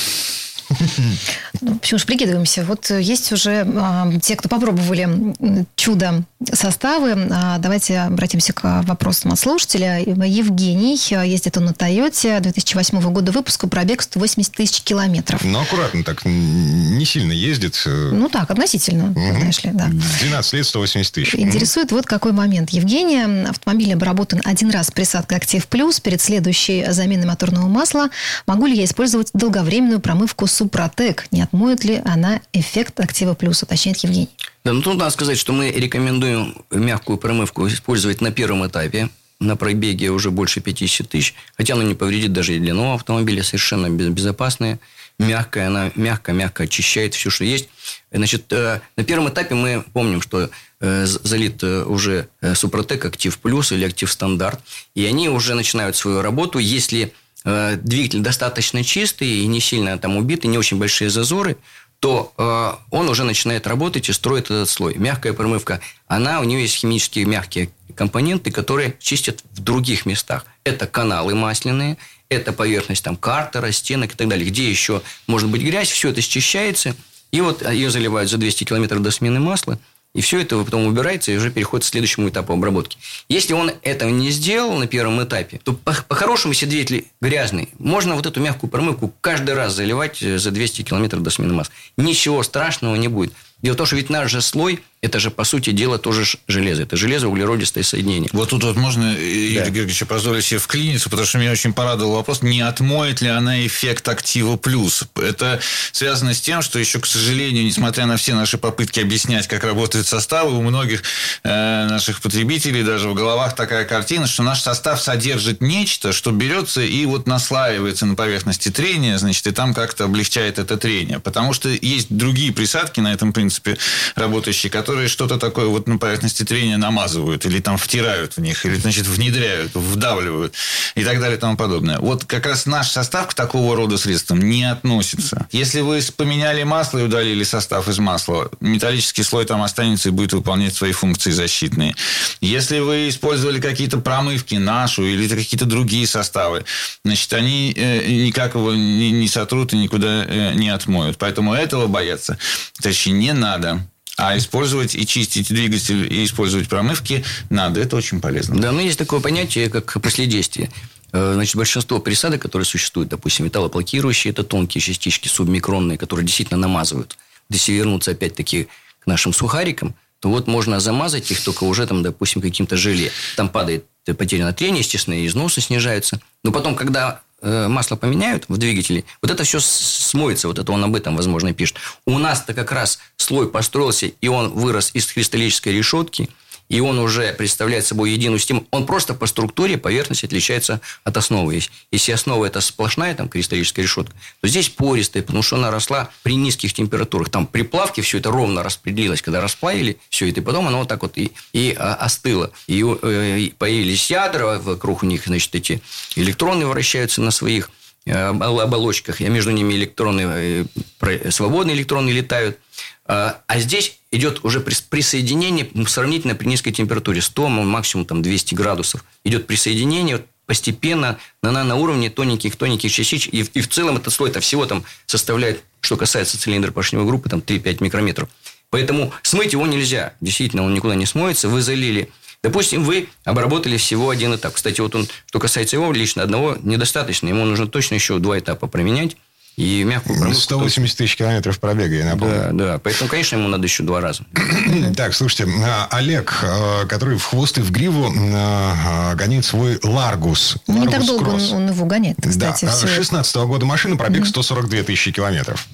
[1.60, 2.64] Ну, почему же прикидываемся?
[2.64, 5.34] Вот есть уже а, те, кто попробовали
[5.76, 7.28] чудо составы.
[7.30, 9.98] А, давайте обратимся к вопросам от слушателя.
[10.00, 15.44] Евгений ездит он на Тойоте 2008 года выпуска, пробег 180 тысяч километров.
[15.44, 17.82] Ну, аккуратно так, не сильно ездит.
[17.86, 19.20] Ну, так, относительно, угу.
[19.20, 19.88] знаешь ли, да.
[20.20, 21.34] 12 лет, 180 тысяч.
[21.34, 22.70] Интересует вот какой момент.
[22.70, 28.10] Евгения, автомобиль обработан один раз присадкой «Актив Плюс» перед следующей заменой моторного масла.
[28.46, 31.26] Могу ли я использовать долговременную промывку Супротек?
[31.30, 34.28] Не отмоет ли она эффект «Актива Плюс», уточняет Евгений.
[34.62, 39.56] Да, ну тут надо сказать, что мы рекомендуем мягкую промывку использовать на первом этапе, на
[39.56, 44.78] пробеге уже больше 50 тысяч, хотя она не повредит даже и нового автомобиля, совершенно безопасная,
[45.18, 47.70] мягкая, она мягко-мягко очищает все, что есть.
[48.12, 53.72] Значит, э, на первом этапе мы помним, что э, залит э, уже Супротек Актив Плюс
[53.72, 54.60] или Актив Стандарт,
[54.94, 60.50] и они уже начинают свою работу, если двигатель достаточно чистый и не сильно там убитый,
[60.50, 61.56] не очень большие зазоры,
[62.00, 64.94] то э, он уже начинает работать и строит этот слой.
[64.96, 70.46] Мягкая промывка, она, у нее есть химические мягкие компоненты, которые чистят в других местах.
[70.64, 71.98] Это каналы масляные,
[72.30, 74.48] это поверхность там картера, стенок и так далее.
[74.48, 76.96] Где еще может быть грязь, все это счищается,
[77.32, 79.78] и вот ее заливают за 200 километров до смены масла,
[80.12, 82.98] И все это потом убирается и уже переходит к следующему этапу обработки.
[83.28, 88.26] Если он этого не сделал на первом этапе, то по-хорошему, если двигатель грязный, можно вот
[88.26, 91.72] эту мягкую промывку каждый раз заливать э, за 200 километров до смены масла.
[91.96, 93.32] Ничего страшного не будет.
[93.62, 96.82] Дело в том, что ведь наш же слой, это же, по сути дела, тоже железо.
[96.82, 98.28] Это железо-углеродистое соединение.
[98.32, 99.18] Вот тут вот можно, да.
[99.18, 103.66] Игорь Георгиевич, позволить себе вклиниться, потому что меня очень порадовал вопрос, не отмоет ли она
[103.66, 105.04] эффект актива плюс.
[105.16, 105.58] Это
[105.92, 110.06] связано с тем, что еще, к сожалению, несмотря на все наши попытки объяснять, как работают
[110.06, 111.02] составы, у многих
[111.44, 116.82] э, наших потребителей даже в головах такая картина, что наш состав содержит нечто, что берется
[116.82, 121.20] и вот наслаивается на поверхности трения, значит, и там как-то облегчает это трение.
[121.20, 123.78] Потому что есть другие присадки на этом принципе, принципе,
[124.14, 128.76] работающие, которые что-то такое вот на поверхности трения намазывают, или там втирают в них, или,
[128.76, 130.54] значит, внедряют, вдавливают
[130.94, 131.98] и так далее и тому подобное.
[131.98, 135.46] Вот как раз наш состав к такого рода средствам не относится.
[135.50, 140.32] Если вы поменяли масло и удалили состав из масла, металлический слой там останется и будет
[140.32, 141.94] выполнять свои функции защитные.
[142.40, 146.64] Если вы использовали какие-то промывки, нашу или какие-то другие составы,
[147.04, 151.18] значит, они э, никак его не, не сотрут и никуда э, не отмоют.
[151.18, 152.38] Поэтому этого бояться,
[152.80, 153.86] точнее, не надо.
[154.16, 157.80] А использовать и чистить двигатель, и использовать промывки надо.
[157.80, 158.60] Это очень полезно.
[158.60, 160.70] Да, но есть такое понятие, как последействие.
[161.12, 167.16] Э, значит, большинство присадок, которые существуют, допустим, металлоблокирующие, это тонкие частички субмикронные, которые действительно намазывают.
[167.48, 168.68] Если вернуться опять-таки
[169.00, 173.10] к нашим сухарикам, то вот можно замазать их только уже, там, допустим, каким-то желе.
[173.36, 173.86] Там падает
[174.18, 176.20] потеря на трение, естественно, износы снижаются.
[176.44, 180.94] Но потом, когда масло поменяют в двигателе, вот это все смоется, вот это он об
[180.94, 181.76] этом, возможно, пишет.
[182.06, 186.28] У нас-то как раз слой построился, и он вырос из кристаллической решетки–
[186.70, 191.60] и он уже представляет собой единую систему, он просто по структуре поверхности отличается от основы.
[191.90, 196.36] Если основа это сплошная там кристаллическая решетка, то здесь пористая, потому что она росла при
[196.36, 197.28] низких температурах.
[197.28, 200.88] Там при плавке все это ровно распределилось, когда расплавили все это, и потом оно вот
[200.88, 202.52] так вот и, и а, остыло.
[202.68, 205.82] И, э, и появились ядра, вокруг них, значит, эти
[206.14, 207.68] электроны вращаются на своих
[208.06, 210.66] э, оболочках, и между ними электроны,
[211.00, 212.58] э, свободные электроны летают–
[213.12, 217.20] а, а здесь идет уже присоединение сравнительно при низкой температуре.
[217.20, 219.04] 100, максимум там 200 градусов.
[219.24, 223.34] Идет присоединение постепенно на наноуровне тоненьких-тоненьких частичек.
[223.34, 227.28] И, и в целом этот слой -то всего там составляет, что касается цилиндра поршневой группы,
[227.28, 228.28] там 3-5 микрометров.
[228.70, 230.14] Поэтому смыть его нельзя.
[230.20, 231.48] Действительно, он никуда не смоется.
[231.48, 232.10] Вы залили
[232.42, 234.54] Допустим, вы обработали всего один этап.
[234.54, 237.28] Кстати, вот он, что касается его лично, одного недостаточно.
[237.28, 239.16] Ему нужно точно еще два этапа променять
[239.56, 240.40] и мягкую промывку.
[240.40, 242.34] 180 тысяч километров пробега, я напомню.
[242.34, 242.78] Да, да.
[242.82, 244.24] Поэтому, конечно, ему надо еще два раза.
[244.96, 250.56] так, слушайте, а, Олег, а, который в хвост и в гриву а, гоняет свой Ларгус.
[250.66, 252.64] Ну, не так долго он, он его гоняет, кстати.
[252.64, 255.66] Да, 16 -го года машина, пробег 142 тысячи километров.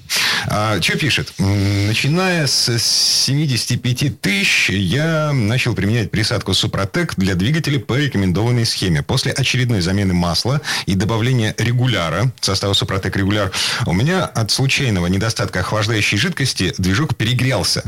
[0.45, 1.33] Что пишет?
[1.37, 9.03] Начиная с 75 тысяч я начал применять присадку Супротек для двигателя по рекомендованной схеме.
[9.03, 13.51] После очередной замены масла и добавления регуляра, состава Супротек регуляр,
[13.85, 17.83] у меня от случайного недостатка охлаждающей жидкости движок перегрелся.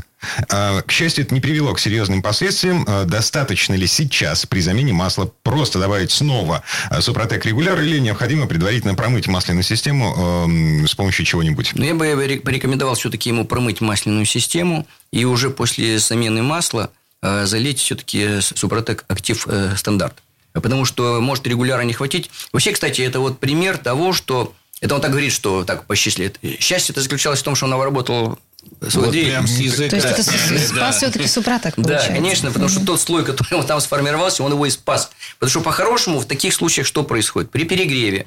[0.50, 2.86] А, к счастью, это не привело к серьезным последствиям.
[2.88, 6.64] А, достаточно ли сейчас при замене масла просто добавить снова
[7.00, 10.48] Супротек регуляр или необходимо предварительно промыть масляную систему
[10.88, 11.72] с помощью чего-нибудь?
[11.76, 17.46] Ну, я бы порекомендовал все-таки ему промыть масляную систему и уже после замены масла а,
[17.46, 20.16] залить все-таки Супротек Актив э, стандарт.
[20.54, 22.32] Потому что может регуляра не хватить.
[22.54, 26.40] Вообще, кстати, это вот пример того, что это он так говорит, что так посчастливит.
[26.60, 28.40] Счастье это заключалось в том, что он обработал
[28.88, 29.90] свой вот прям с языка.
[29.90, 30.24] То есть, это
[30.68, 32.10] спас все-таки Супротек, получается.
[32.10, 35.12] Да, конечно, потому что тот слой, который он там сформировался, он его и спас.
[35.38, 37.52] Потому что, по-хорошему, в таких случаях что происходит?
[37.52, 38.26] При перегреве,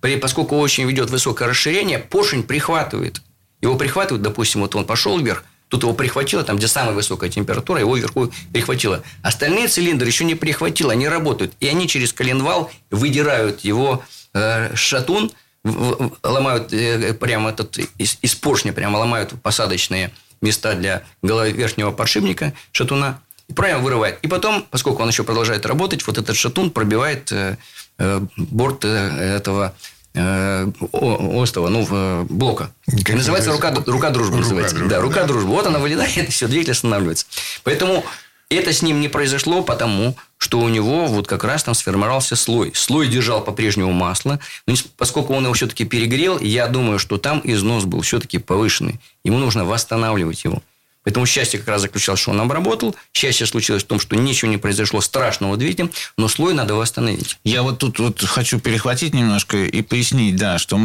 [0.00, 3.22] при, поскольку очень ведет высокое расширение, поршень прихватывает.
[3.60, 7.78] Его прихватывает, допустим, вот он пошел вверх, Тут его прихватило, там, где самая высокая температура,
[7.78, 9.04] его вверху прихватило.
[9.22, 11.52] Остальные цилиндры еще не прихватило, они работают.
[11.60, 14.02] И они через коленвал выдирают его
[14.34, 15.30] э, шатун,
[15.64, 22.54] ломают э, прямо этот, из, из поршня прямо ломают посадочные места для головы верхнего подшипника
[22.72, 24.18] шатуна и прямо вырывает.
[24.22, 27.56] И потом, поскольку он еще продолжает работать, вот этот шатун пробивает э,
[27.98, 29.74] э, борт этого
[30.12, 32.72] остова, ну, блока.
[33.04, 34.38] Как называется рука, рука дружбы.
[34.38, 34.74] Рука называется.
[34.74, 35.26] Дружбы, да, рука да.
[35.28, 35.50] дружбы.
[35.50, 37.26] Вот она вылетает, и все, двигатель останавливается.
[37.62, 38.04] Поэтому
[38.50, 42.72] это с ним не произошло, потому что у него вот как раз там сформировался слой.
[42.74, 47.84] Слой держал по-прежнему масло, но поскольку он его все-таки перегрел, я думаю, что там износ
[47.84, 49.00] был все-таки повышенный.
[49.24, 50.62] Ему нужно восстанавливать его.
[51.02, 52.94] Поэтому счастье как раз заключалось, что он обработал.
[53.14, 57.38] Счастье случилось в том, что ничего не произошло страшного двигателем, но слой надо восстановить.
[57.42, 60.76] Я вот тут вот хочу перехватить немножко и пояснить, да, что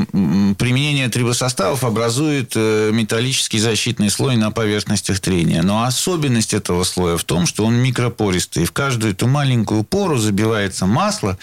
[0.58, 5.62] применение трибосоставов образует э, металлический защитный слой на поверхностях трения.
[5.64, 8.64] Но особенность этого слоя в том, что он микропористый.
[8.64, 11.38] В каждую эту маленькую пору забивается масло,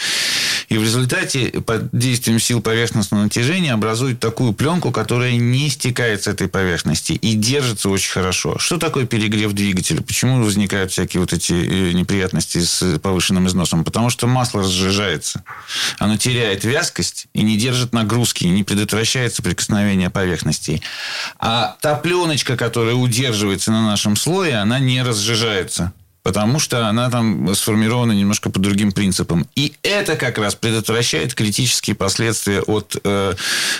[0.70, 6.26] и в результате под действием сил поверхностного натяжения образует такую пленку, которая не стекает с
[6.26, 8.58] этой поверхности и держится очень хорошо.
[8.62, 10.02] Что такое перегрев двигателя?
[10.02, 13.82] Почему возникают всякие вот эти э, неприятности с повышенным износом?
[13.82, 15.42] Потому что масло разжижается.
[15.98, 20.80] Оно теряет вязкость и не держит нагрузки, и не предотвращает соприкосновение поверхностей.
[21.40, 25.92] А та пленочка, которая удерживается на нашем слое, она не разжижается
[26.22, 29.46] потому что она там сформирована немножко по другим принципам.
[29.56, 33.34] И это как раз предотвращает критические последствия от э,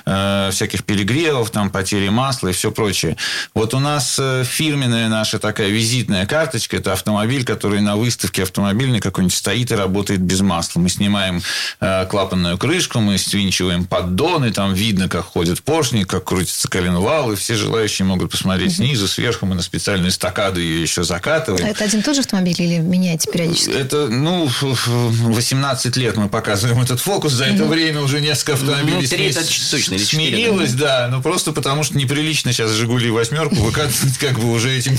[0.06, 3.16] э, всяких перегревов, там, потери масла и все прочее.
[3.54, 9.00] Вот у нас э, фирменная наша такая визитная карточка, это автомобиль, который на выставке автомобильной
[9.00, 10.80] какой-нибудь стоит и работает без масла.
[10.80, 11.40] Мы снимаем
[11.80, 17.36] э, клапанную крышку, мы свинчиваем поддоны, там видно, как ходят поршни, как крутится коленвал, и
[17.36, 21.66] все желающие могут посмотреть снизу, сверху, мы на специальную стакаду ее еще закатываем.
[21.66, 23.72] Это один тот же автомобиль или меняете периодически?
[23.72, 27.32] Это, ну, 18 лет мы показываем этот фокус.
[27.32, 29.40] За это время уже несколько автомобилей ну, 3 это
[29.70, 31.08] точно, смирилось, да.
[31.10, 34.96] Но просто потому, что неприлично сейчас «Жигули» восьмерку выкатывать, как бы уже этим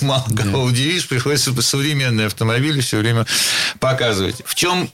[0.06, 1.08] мало кого удивишь.
[1.08, 3.26] Приходится современные автомобили все время
[3.80, 4.42] показывать.
[4.44, 4.88] В чем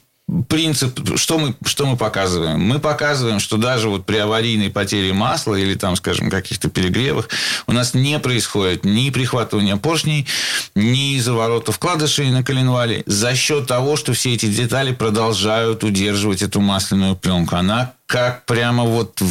[0.47, 2.59] принцип, что мы, что мы показываем?
[2.59, 7.29] Мы показываем, что даже вот при аварийной потере масла или там, скажем, каких-то перегревах
[7.67, 10.27] у нас не происходит ни прихватывания поршней,
[10.75, 16.61] ни заворота вкладышей на коленвале за счет того, что все эти детали продолжают удерживать эту
[16.61, 17.55] масляную пленку.
[17.55, 19.21] Она как прямо вот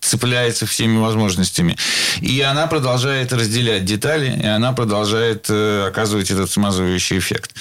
[0.00, 1.76] цепляется всеми возможностями.
[2.20, 7.52] И она продолжает разделять детали, и она продолжает э, оказывать этот смазывающий эффект.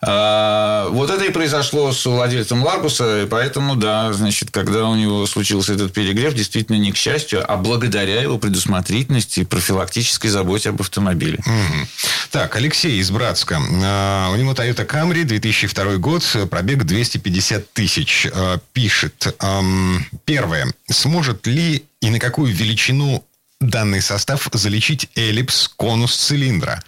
[0.00, 5.26] А, вот это и произошло с владельцем Ларгуса, и поэтому, да, значит, когда у него
[5.26, 10.80] случился этот перегрев, действительно не к счастью, а благодаря его предусмотрительности и профилактической заботе об
[10.80, 11.38] автомобиле.
[12.30, 13.60] Так, Алексей из Братска.
[13.82, 18.26] А, у него Toyota Camry, 2002 год, пробег 250 тысяч.
[18.32, 19.34] А, пишет,
[20.24, 20.72] Первое.
[20.90, 23.24] Сможет ли и на какую величину
[23.60, 26.82] данный состав залечить эллипс, конус цилиндра?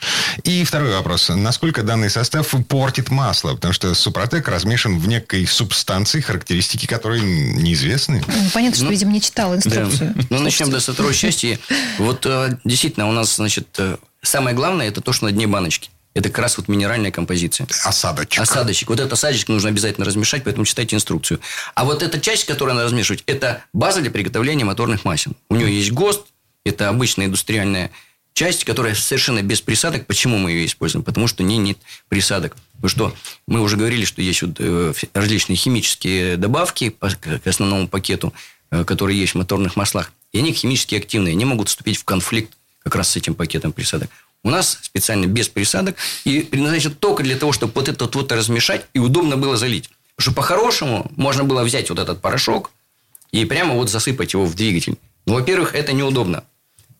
[0.45, 1.29] И второй вопрос.
[1.29, 3.55] Насколько данный состав портит масло?
[3.55, 8.23] Потому что Супротек размешан в некой субстанции, характеристики которой неизвестны.
[8.27, 10.15] Ну, понятно, что, ну, видимо, не читал инструкцию.
[10.15, 10.27] Да.
[10.31, 11.59] Ну, начнем да, со второй части.
[11.99, 15.91] Вот э, действительно у нас, значит, э, самое главное, это то, что на дне баночки.
[16.14, 17.66] Это как раз вот минеральная композиция.
[17.85, 18.40] Осадочек.
[18.40, 18.88] Осадочек.
[18.90, 21.40] Вот этот осадочек нужно обязательно размешать, поэтому читайте инструкцию.
[21.75, 25.33] А вот эта часть, которую надо размешивать, это база для приготовления моторных масел.
[25.48, 26.27] У нее есть ГОСТ,
[26.64, 27.90] это обычная индустриальная
[28.35, 30.07] часть, которая совершенно без присадок.
[30.07, 31.05] Почему мы ее используем?
[31.05, 32.57] Потому что не нет присадок.
[32.75, 33.14] Потому что
[33.46, 38.33] мы уже говорили, что есть вот э, различные химические добавки к основному пакету,
[38.70, 40.12] э, которые есть в моторных маслах.
[40.33, 41.33] И они химически активные.
[41.33, 44.11] Они могут вступить в конфликт как раз с этим пакетом присадок.
[44.45, 48.87] У нас специально без присадок и предназначен только для того, чтобы вот это вот размешать
[48.93, 49.89] и удобно было залить.
[50.17, 52.71] Потому что по-хорошему можно было взять вот этот порошок
[53.31, 54.99] и прямо вот засыпать его в двигатель.
[55.27, 56.45] Ну, во-первых, это неудобно.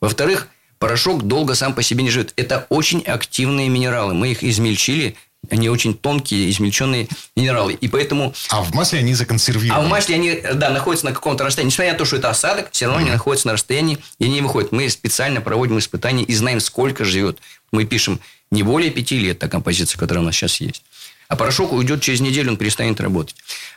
[0.01, 2.33] Во-вторых, порошок долго сам по себе не живет.
[2.37, 4.15] Это очень активные минералы.
[4.15, 5.17] Мы их измельчили
[5.51, 7.75] они очень тонкие, измельченные минералы.
[7.75, 8.35] И поэтому...
[8.49, 9.83] А в масле они законсервированы?
[9.83, 11.71] А в масле они, да, находятся на каком-то расстоянии.
[11.71, 13.03] Несмотря на то, что это осадок, все равно mm-hmm.
[13.03, 14.73] они находятся на расстоянии и они не выходят.
[14.73, 17.39] Мы специально проводим испытания и знаем, сколько живет.
[17.73, 20.85] Мы пишем не более пяти лет, та композиция, которая у нас сейчас есть.
[21.29, 23.35] А порошок уйдет через неделю, он перестанет работать.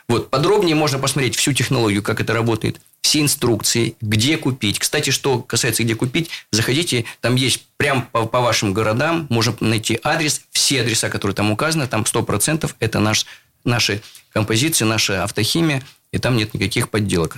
[0.08, 4.80] Вот, подробнее можно посмотреть всю технологию, как это работает все инструкции, где купить.
[4.80, 10.00] Кстати, что касается где купить, заходите, там есть прям по, по вашим городам, можно найти
[10.02, 13.24] адрес, все адреса, которые там указаны, там 100% это наш,
[13.62, 17.36] наши композиции, наша автохимия, и там нет никаких подделок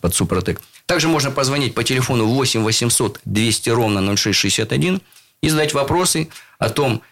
[0.00, 0.60] под Супротек.
[0.86, 5.00] Также можно позвонить по телефону 8 800 200 ровно 0661
[5.42, 6.28] и задать вопросы
[6.60, 7.02] о том,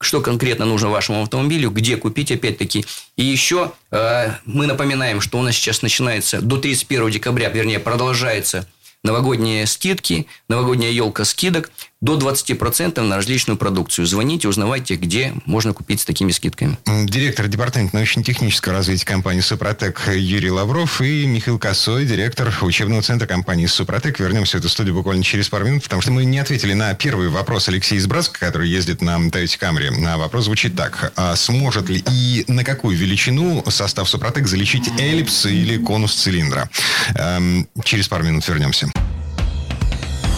[0.00, 2.86] что конкретно нужно вашему автомобилю, где купить, опять-таки.
[3.16, 8.66] И еще э, мы напоминаем, что у нас сейчас начинается до 31 декабря, вернее, продолжается
[9.04, 14.06] новогодние скидки, новогодняя елка скидок до 20% на различную продукцию.
[14.06, 16.78] Звоните, узнавайте, где можно купить с такими скидками.
[17.04, 23.66] Директор департамента научно-технического развития компании «Супротек» Юрий Лавров и Михаил Косой, директор учебного центра компании
[23.66, 24.18] «Супротек».
[24.18, 27.28] Вернемся в эту студию буквально через пару минут, потому что мы не ответили на первый
[27.28, 29.90] вопрос Алексея из Братска, который ездит на Toyota Camry.
[29.90, 31.12] На вопрос звучит так.
[31.16, 36.70] А сможет ли и на какую величину состав «Супротек» залечить эллипс или конус цилиндра?
[37.14, 38.90] Эм, через пару минут вернемся.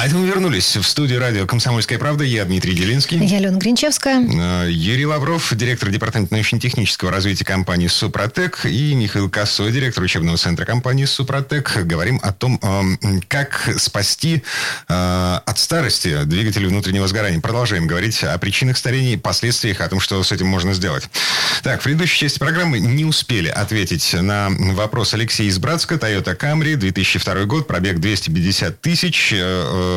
[0.00, 2.24] А это мы вернулись в студию радио «Комсомольская правда».
[2.24, 3.22] Я Дмитрий Делинский.
[3.22, 4.24] Я Алена Гринчевская.
[4.64, 8.64] Э, Юрий Лавров, директор департамента научно-технического развития компании «Супротек».
[8.64, 11.84] И Михаил Косой, директор учебного центра компании «Супротек».
[11.84, 14.42] Говорим о том, э, как спасти
[14.88, 17.38] э, от старости двигатели внутреннего сгорания.
[17.40, 21.10] Продолжаем говорить о причинах старения последствиях, о том, что с этим можно сделать.
[21.62, 25.96] Так, в предыдущей части программы не успели ответить на вопрос Алексея из Братска.
[25.96, 29.34] Toyota Camry, 2002 год, пробег 250 тысяч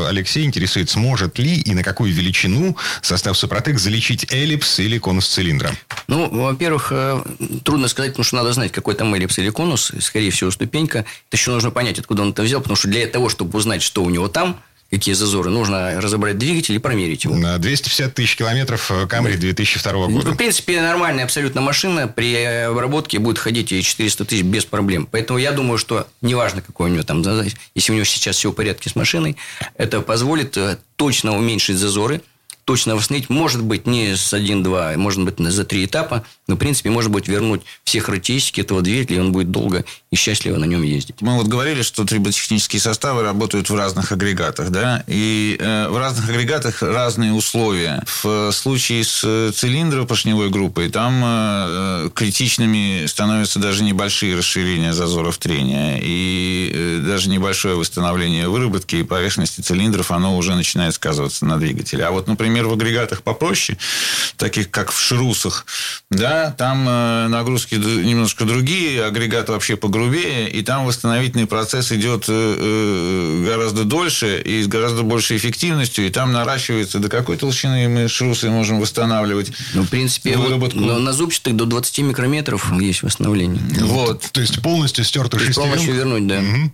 [0.07, 5.71] Алексей интересует, сможет ли и на какую величину состав Супротек залечить эллипс или конус цилиндра?
[6.07, 7.23] Ну, во-первых, э,
[7.63, 9.91] трудно сказать, потому что надо знать, какой там эллипс или конус.
[9.99, 10.99] Скорее всего, ступенька.
[10.99, 14.03] Это еще нужно понять, откуда он это взял, потому что для того, чтобы узнать, что
[14.03, 14.59] у него там,
[14.93, 17.35] какие зазоры, нужно разобрать двигатель и промерить его.
[17.35, 20.27] На 250 тысяч километров Камри 2002 года.
[20.27, 25.07] Ну, в принципе, нормальная абсолютно машина при обработке будет ходить и 400 тысяч без проблем.
[25.09, 27.23] Поэтому я думаю, что неважно, какой у него там,
[27.73, 29.35] если у него сейчас все в порядке с машиной,
[29.77, 32.21] это позволит э, точно уменьшить зазоры–
[32.65, 33.29] точно восстановить.
[33.29, 36.25] Может быть, не с 1-2, может быть, за три этапа.
[36.47, 40.15] Но, в принципе, может быть, вернуть все характеристики этого двигателя, и он будет долго и
[40.15, 41.21] счастливо на нем ездить.
[41.21, 46.29] Мы вот говорили, что триботехнические составы работают в разных агрегатах, да, и э, в разных
[46.29, 48.03] агрегатах разные условия.
[48.05, 56.71] В случае с цилиндропоршневой группой там э, критичными становятся даже небольшие расширения зазоров трения, и
[56.71, 62.05] э, даже небольшое восстановление выработки и поверхности цилиндров, оно уже начинает сказываться на двигателе.
[62.05, 63.79] А вот, например, в агрегатах попроще,
[64.37, 65.65] таких как в шрусах,
[66.11, 72.33] да, там э, нагрузки немножко другие, агрегат вообще погрубее, и там восстановительный процесс идет э,
[72.33, 78.07] э, гораздо дольше и с гораздо большей эффективностью, и там наращивается до какой толщины мы
[78.07, 79.51] шрусы можем восстанавливать.
[79.73, 83.61] Ну, в принципе, вот, но на зубчатых до 20 микрометров есть восстановление.
[83.81, 84.21] Вот.
[84.31, 85.69] То есть полностью стертый шестеренку?
[85.69, 86.39] Полностью вернуть, да.
[86.39, 86.71] Угу.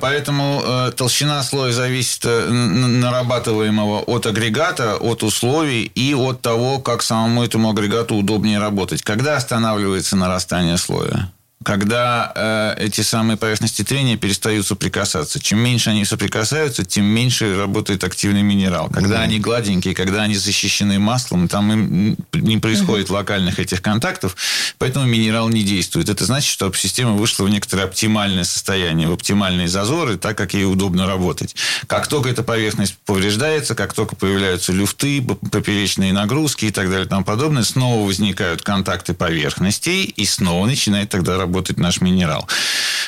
[0.00, 7.70] Поэтому толщина слоя зависит нарабатываемого от агрегата, от условий и от того, как самому этому
[7.70, 9.02] агрегату удобнее работать.
[9.02, 11.30] Когда останавливается нарастание слоя?
[11.66, 15.40] Когда э, эти самые поверхности трения перестают соприкасаться.
[15.40, 18.88] Чем меньше они соприкасаются, тем меньше работает активный минерал.
[18.88, 19.24] Когда mm-hmm.
[19.24, 23.14] они гладенькие, когда они защищены маслом, там им не происходит mm-hmm.
[23.14, 24.36] локальных этих контактов,
[24.78, 26.08] поэтому минерал не действует.
[26.08, 30.66] Это значит, что система вышла в некоторое оптимальное состояние, в оптимальные зазоры, так как ей
[30.66, 31.56] удобно работать.
[31.88, 37.08] Как только эта поверхность повреждается, как только появляются люфты, поперечные нагрузки и так далее и
[37.08, 42.46] тому подобное, снова возникают контакты поверхностей, и снова начинает тогда работать работать наш минерал.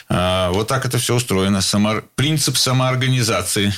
[0.08, 1.60] А, вот так это все устроено.
[1.60, 2.00] Само...
[2.14, 3.74] Принцип самоорганизации.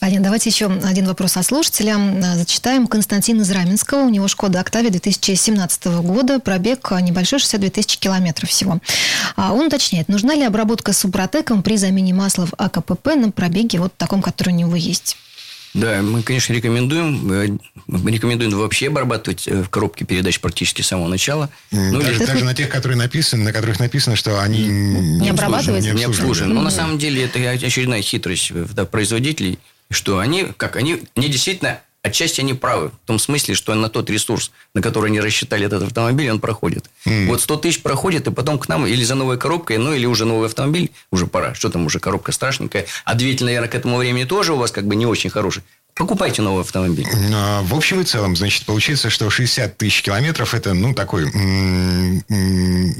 [0.00, 0.24] Понятно.
[0.24, 1.98] Давайте еще один вопрос от слушателя.
[2.36, 4.04] Зачитаем Константина из Раменского.
[4.04, 6.40] У него Шкода Октавия 2017 года.
[6.40, 8.78] Пробег небольшой, 62 тысячи километров всего.
[9.36, 13.94] А он уточняет, нужна ли обработка супротеком при замене масла в АКПП на пробеге вот
[13.98, 15.18] таком, который у него есть?
[15.74, 17.32] Да, мы, конечно, рекомендуем.
[17.32, 21.50] Э, рекомендуем вообще обрабатывать э, в коробке передач практически с самого начала.
[21.72, 22.24] Ну, даже, или...
[22.26, 25.90] даже на тех, которые написаны, на которых написано, что они не, не обрабатываются.
[25.90, 26.54] Не обслужены.
[26.54, 29.58] Но на самом деле это очередная хитрость да, производителей,
[29.90, 32.90] что они, как они, они действительно Отчасти они правы.
[32.90, 36.90] В том смысле, что на тот ресурс, на который они рассчитали этот автомобиль, он проходит.
[37.06, 37.28] Mm.
[37.28, 40.26] Вот 100 тысяч проходит, и потом к нам или за новой коробкой, ну, или уже
[40.26, 41.54] новый автомобиль, уже пора.
[41.54, 42.84] Что там уже, коробка страшненькая.
[43.06, 45.62] А двигатель, наверное, к этому времени тоже у вас как бы не очень хороший.
[45.94, 47.06] Покупайте новый автомобиль.
[47.32, 51.24] А, в общем и целом, значит, получается, что 60 тысяч километров это, ну, такой...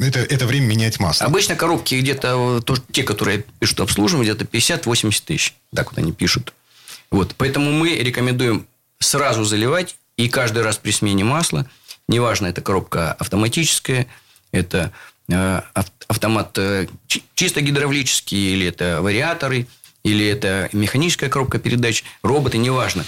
[0.01, 1.27] Это, это время менять масло.
[1.27, 5.55] Обычно коробки где-то, то, те, которые пишут обслуживание, где-то 50-80 тысяч.
[5.75, 6.55] Так вот они пишут.
[7.11, 7.35] Вот.
[7.37, 8.67] Поэтому мы рекомендуем
[8.99, 11.69] сразу заливать и каждый раз при смене масла,
[12.09, 14.07] неважно, это коробка автоматическая,
[14.53, 14.93] это
[15.29, 15.63] э,
[16.09, 16.87] автомат э,
[17.35, 19.67] чисто гидравлический или это вариаторы,
[20.05, 23.05] или это механическая коробка передач, роботы, неважно.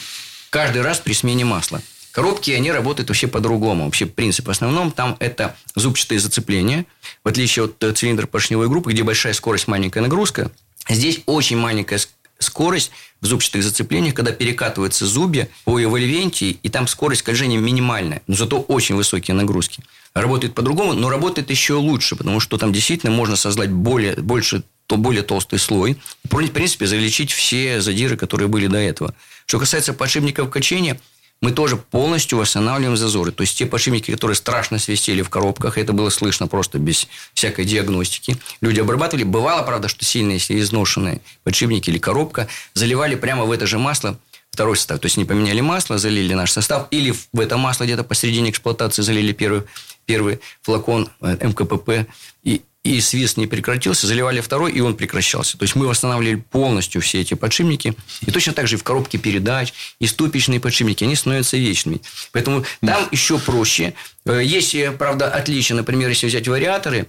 [0.50, 1.82] Каждый раз при смене масла.
[2.16, 3.84] Коробки, они работают вообще по-другому.
[3.84, 6.86] Вообще принцип основном там это зубчатые зацепления.
[7.22, 10.50] В отличие от э, цилиндра поршневой группы, где большая скорость, маленькая нагрузка,
[10.88, 11.98] здесь очень маленькая
[12.38, 18.34] скорость в зубчатых зацеплениях, когда перекатываются зубья по эвольвенте, и там скорость скольжения минимальная, но
[18.34, 19.82] зато очень высокие нагрузки.
[20.14, 24.96] Работает по-другому, но работает еще лучше, потому что там действительно можно создать более, больше, то
[24.96, 25.98] более толстый слой.
[26.24, 29.14] В принципе, залечить все задиры, которые были до этого.
[29.46, 31.00] Что касается подшипников качения–
[31.42, 33.30] мы тоже полностью восстанавливаем зазоры.
[33.30, 37.64] То есть, те подшипники, которые страшно свистели в коробках, это было слышно просто без всякой
[37.66, 38.36] диагностики.
[38.60, 39.24] Люди обрабатывали.
[39.24, 44.18] Бывало, правда, что сильно, если изношенные подшипники или коробка, заливали прямо в это же масло
[44.50, 44.98] второй состав.
[45.00, 49.02] То есть, не поменяли масло, залили наш состав, или в это масло где-то посередине эксплуатации
[49.02, 49.62] залили первый,
[50.06, 52.06] первый флакон э, МКПП,
[52.44, 55.58] и, и свист не прекратился, заливали второй, и он прекращался.
[55.58, 57.94] То есть, мы восстанавливали полностью все эти подшипники.
[58.26, 62.00] И точно так же и в коробке передач, и ступичные подшипники, они становятся вечными.
[62.32, 63.94] Поэтому там еще проще.
[64.24, 67.06] Э, есть, э, правда, отличие, например, если взять вариаторы,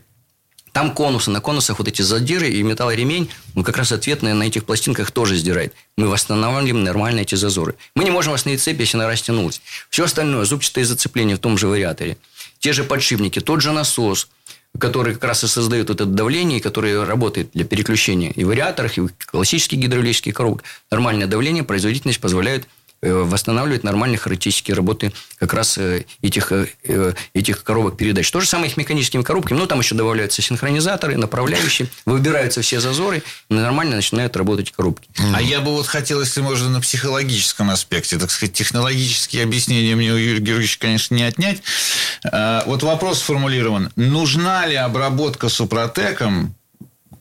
[0.78, 4.64] там конусы, на конусах вот эти задиры и металлоремень, он как раз ответные на этих
[4.64, 5.74] пластинках тоже сдирает.
[5.98, 7.74] Мы восстанавливаем нормально эти зазоры.
[7.96, 9.60] Мы не можем восстановить цепь, если она растянулась.
[9.90, 12.18] Все остальное, зубчатые зацепления в том же вариаторе,
[12.60, 14.28] те же подшипники, тот же насос,
[14.80, 19.08] который как раз и создает вот это давление, который работает для переключения и вариаторах, и
[19.26, 20.66] классических гидравлических коробках.
[20.92, 22.68] Нормальное давление, производительность позволяет
[23.00, 28.32] Э, восстанавливать нормальные характеристики работы как раз э, этих, э, этих коробок передач.
[28.32, 29.60] То же самое их механическими коробками.
[29.60, 35.08] Ну, там еще добавляются синхронизаторы, направляющие, выбираются все зазоры, и нормально начинают работать коробки.
[35.36, 40.12] А я бы вот хотел, если можно, на психологическом аспекте, так сказать, технологические объяснения мне
[40.12, 41.62] у Юрия Георгиевича, конечно, не отнять.
[42.24, 43.92] Вот вопрос сформулирован.
[43.96, 46.56] Нужна ли обработка супротеком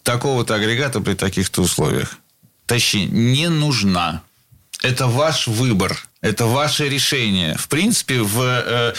[0.02, 2.16] такого-то агрегата при таких-то условиях?
[2.64, 4.22] Точнее, не нужна.
[4.82, 6.06] Это ваш выбор.
[6.22, 7.56] Это ваше решение.
[7.58, 8.94] В принципе, в э,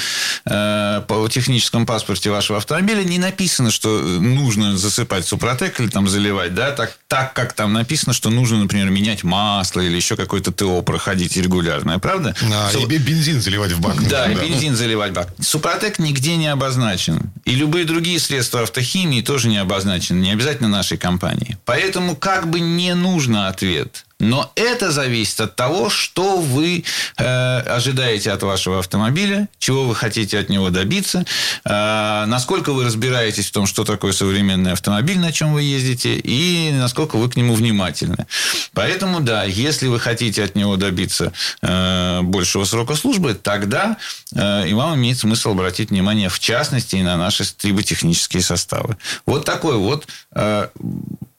[0.45, 6.53] э, по техническом паспорте вашего автомобиля не написано, что нужно засыпать супротек или там заливать,
[6.53, 10.83] да, так, так как там написано, что нужно, например, менять масло или еще какое-то ТО
[10.83, 12.35] проходить регулярное, правда?
[12.53, 12.87] А, Су...
[12.87, 13.95] и бензин заливать в бак.
[14.07, 15.29] Да, да, и бензин заливать в бак.
[15.41, 17.31] Супротек нигде не обозначен.
[17.45, 20.19] И любые другие средства автохимии тоже не обозначены.
[20.19, 21.57] Не обязательно нашей компании.
[21.65, 26.83] Поэтому как бы не нужно ответ– но это зависит от того, что вы
[27.17, 31.25] э, ожидаете от вашего автомобиля, чего вы хотите от него добиться,
[31.65, 36.71] э, насколько вы разбираетесь в том, что такое современный автомобиль, на чем вы ездите, и
[36.73, 38.27] насколько вы к нему внимательны.
[38.73, 43.97] Поэтому, да, если вы хотите от него добиться э, большего срока службы, тогда
[44.33, 48.97] э, и вам имеет смысл обратить внимание, в частности, и на наши триботехнические составы.
[49.25, 50.67] Вот такой вот э,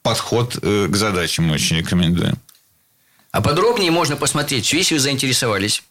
[0.01, 2.37] подход э, к задаче мы очень рекомендуем.
[3.31, 5.83] А подробнее можно посмотреть, если вы заинтересовались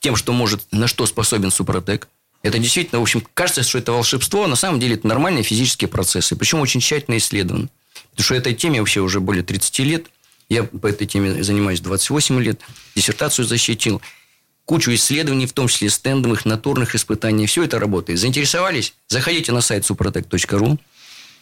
[0.00, 2.08] тем, что может, на что способен Супротек.
[2.42, 5.88] Это действительно, в общем, кажется, что это волшебство, а на самом деле это нормальные физические
[5.88, 6.36] процессы.
[6.36, 7.68] Причем очень тщательно исследован.
[8.10, 10.06] Потому что этой теме вообще уже более 30 лет.
[10.48, 12.60] Я по этой теме занимаюсь 28 лет.
[12.94, 14.00] Диссертацию защитил.
[14.64, 17.46] Кучу исследований, в том числе стендовых, натурных испытаний.
[17.46, 18.18] Все это работает.
[18.18, 18.94] Заинтересовались?
[19.08, 20.78] Заходите на сайт suprotec.ru.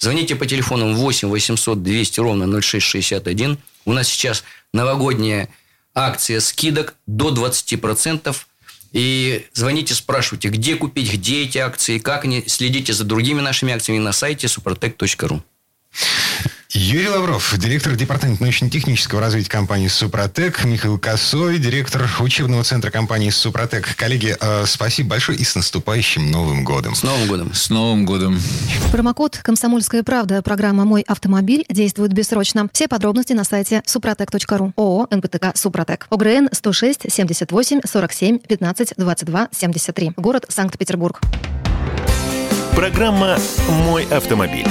[0.01, 3.59] Звоните по телефону 8 800 200 ровно 0661.
[3.85, 5.49] У нас сейчас новогодняя
[5.95, 8.37] акция скидок до 20%.
[8.93, 12.45] И звоните, спрашивайте, где купить, где эти акции, как они.
[12.47, 15.43] Следите за другими нашими акциями на сайте suprotec.ru.
[16.75, 23.97] Юрий Лавров, директор департамента научно-технического развития компании «Супротек», Михаил Косой, директор учебного центра компании «Супротек».
[23.97, 26.95] Коллеги, э, спасибо большое и с наступающим Новым годом.
[26.95, 27.55] С Новым годом.
[27.55, 28.39] С Новым годом.
[28.93, 32.69] Промокод «Комсомольская правда» программа «Мой автомобиль» действует бессрочно.
[32.75, 34.75] Все подробности на сайте супротек.ру.
[34.77, 36.07] ООО «НПТК Супротек».
[36.11, 40.13] ОГРН 106 78 47 15 22 73.
[40.19, 41.19] Город Санкт-Петербург.
[42.75, 43.39] Программа
[43.87, 44.67] «Мой автомобиль».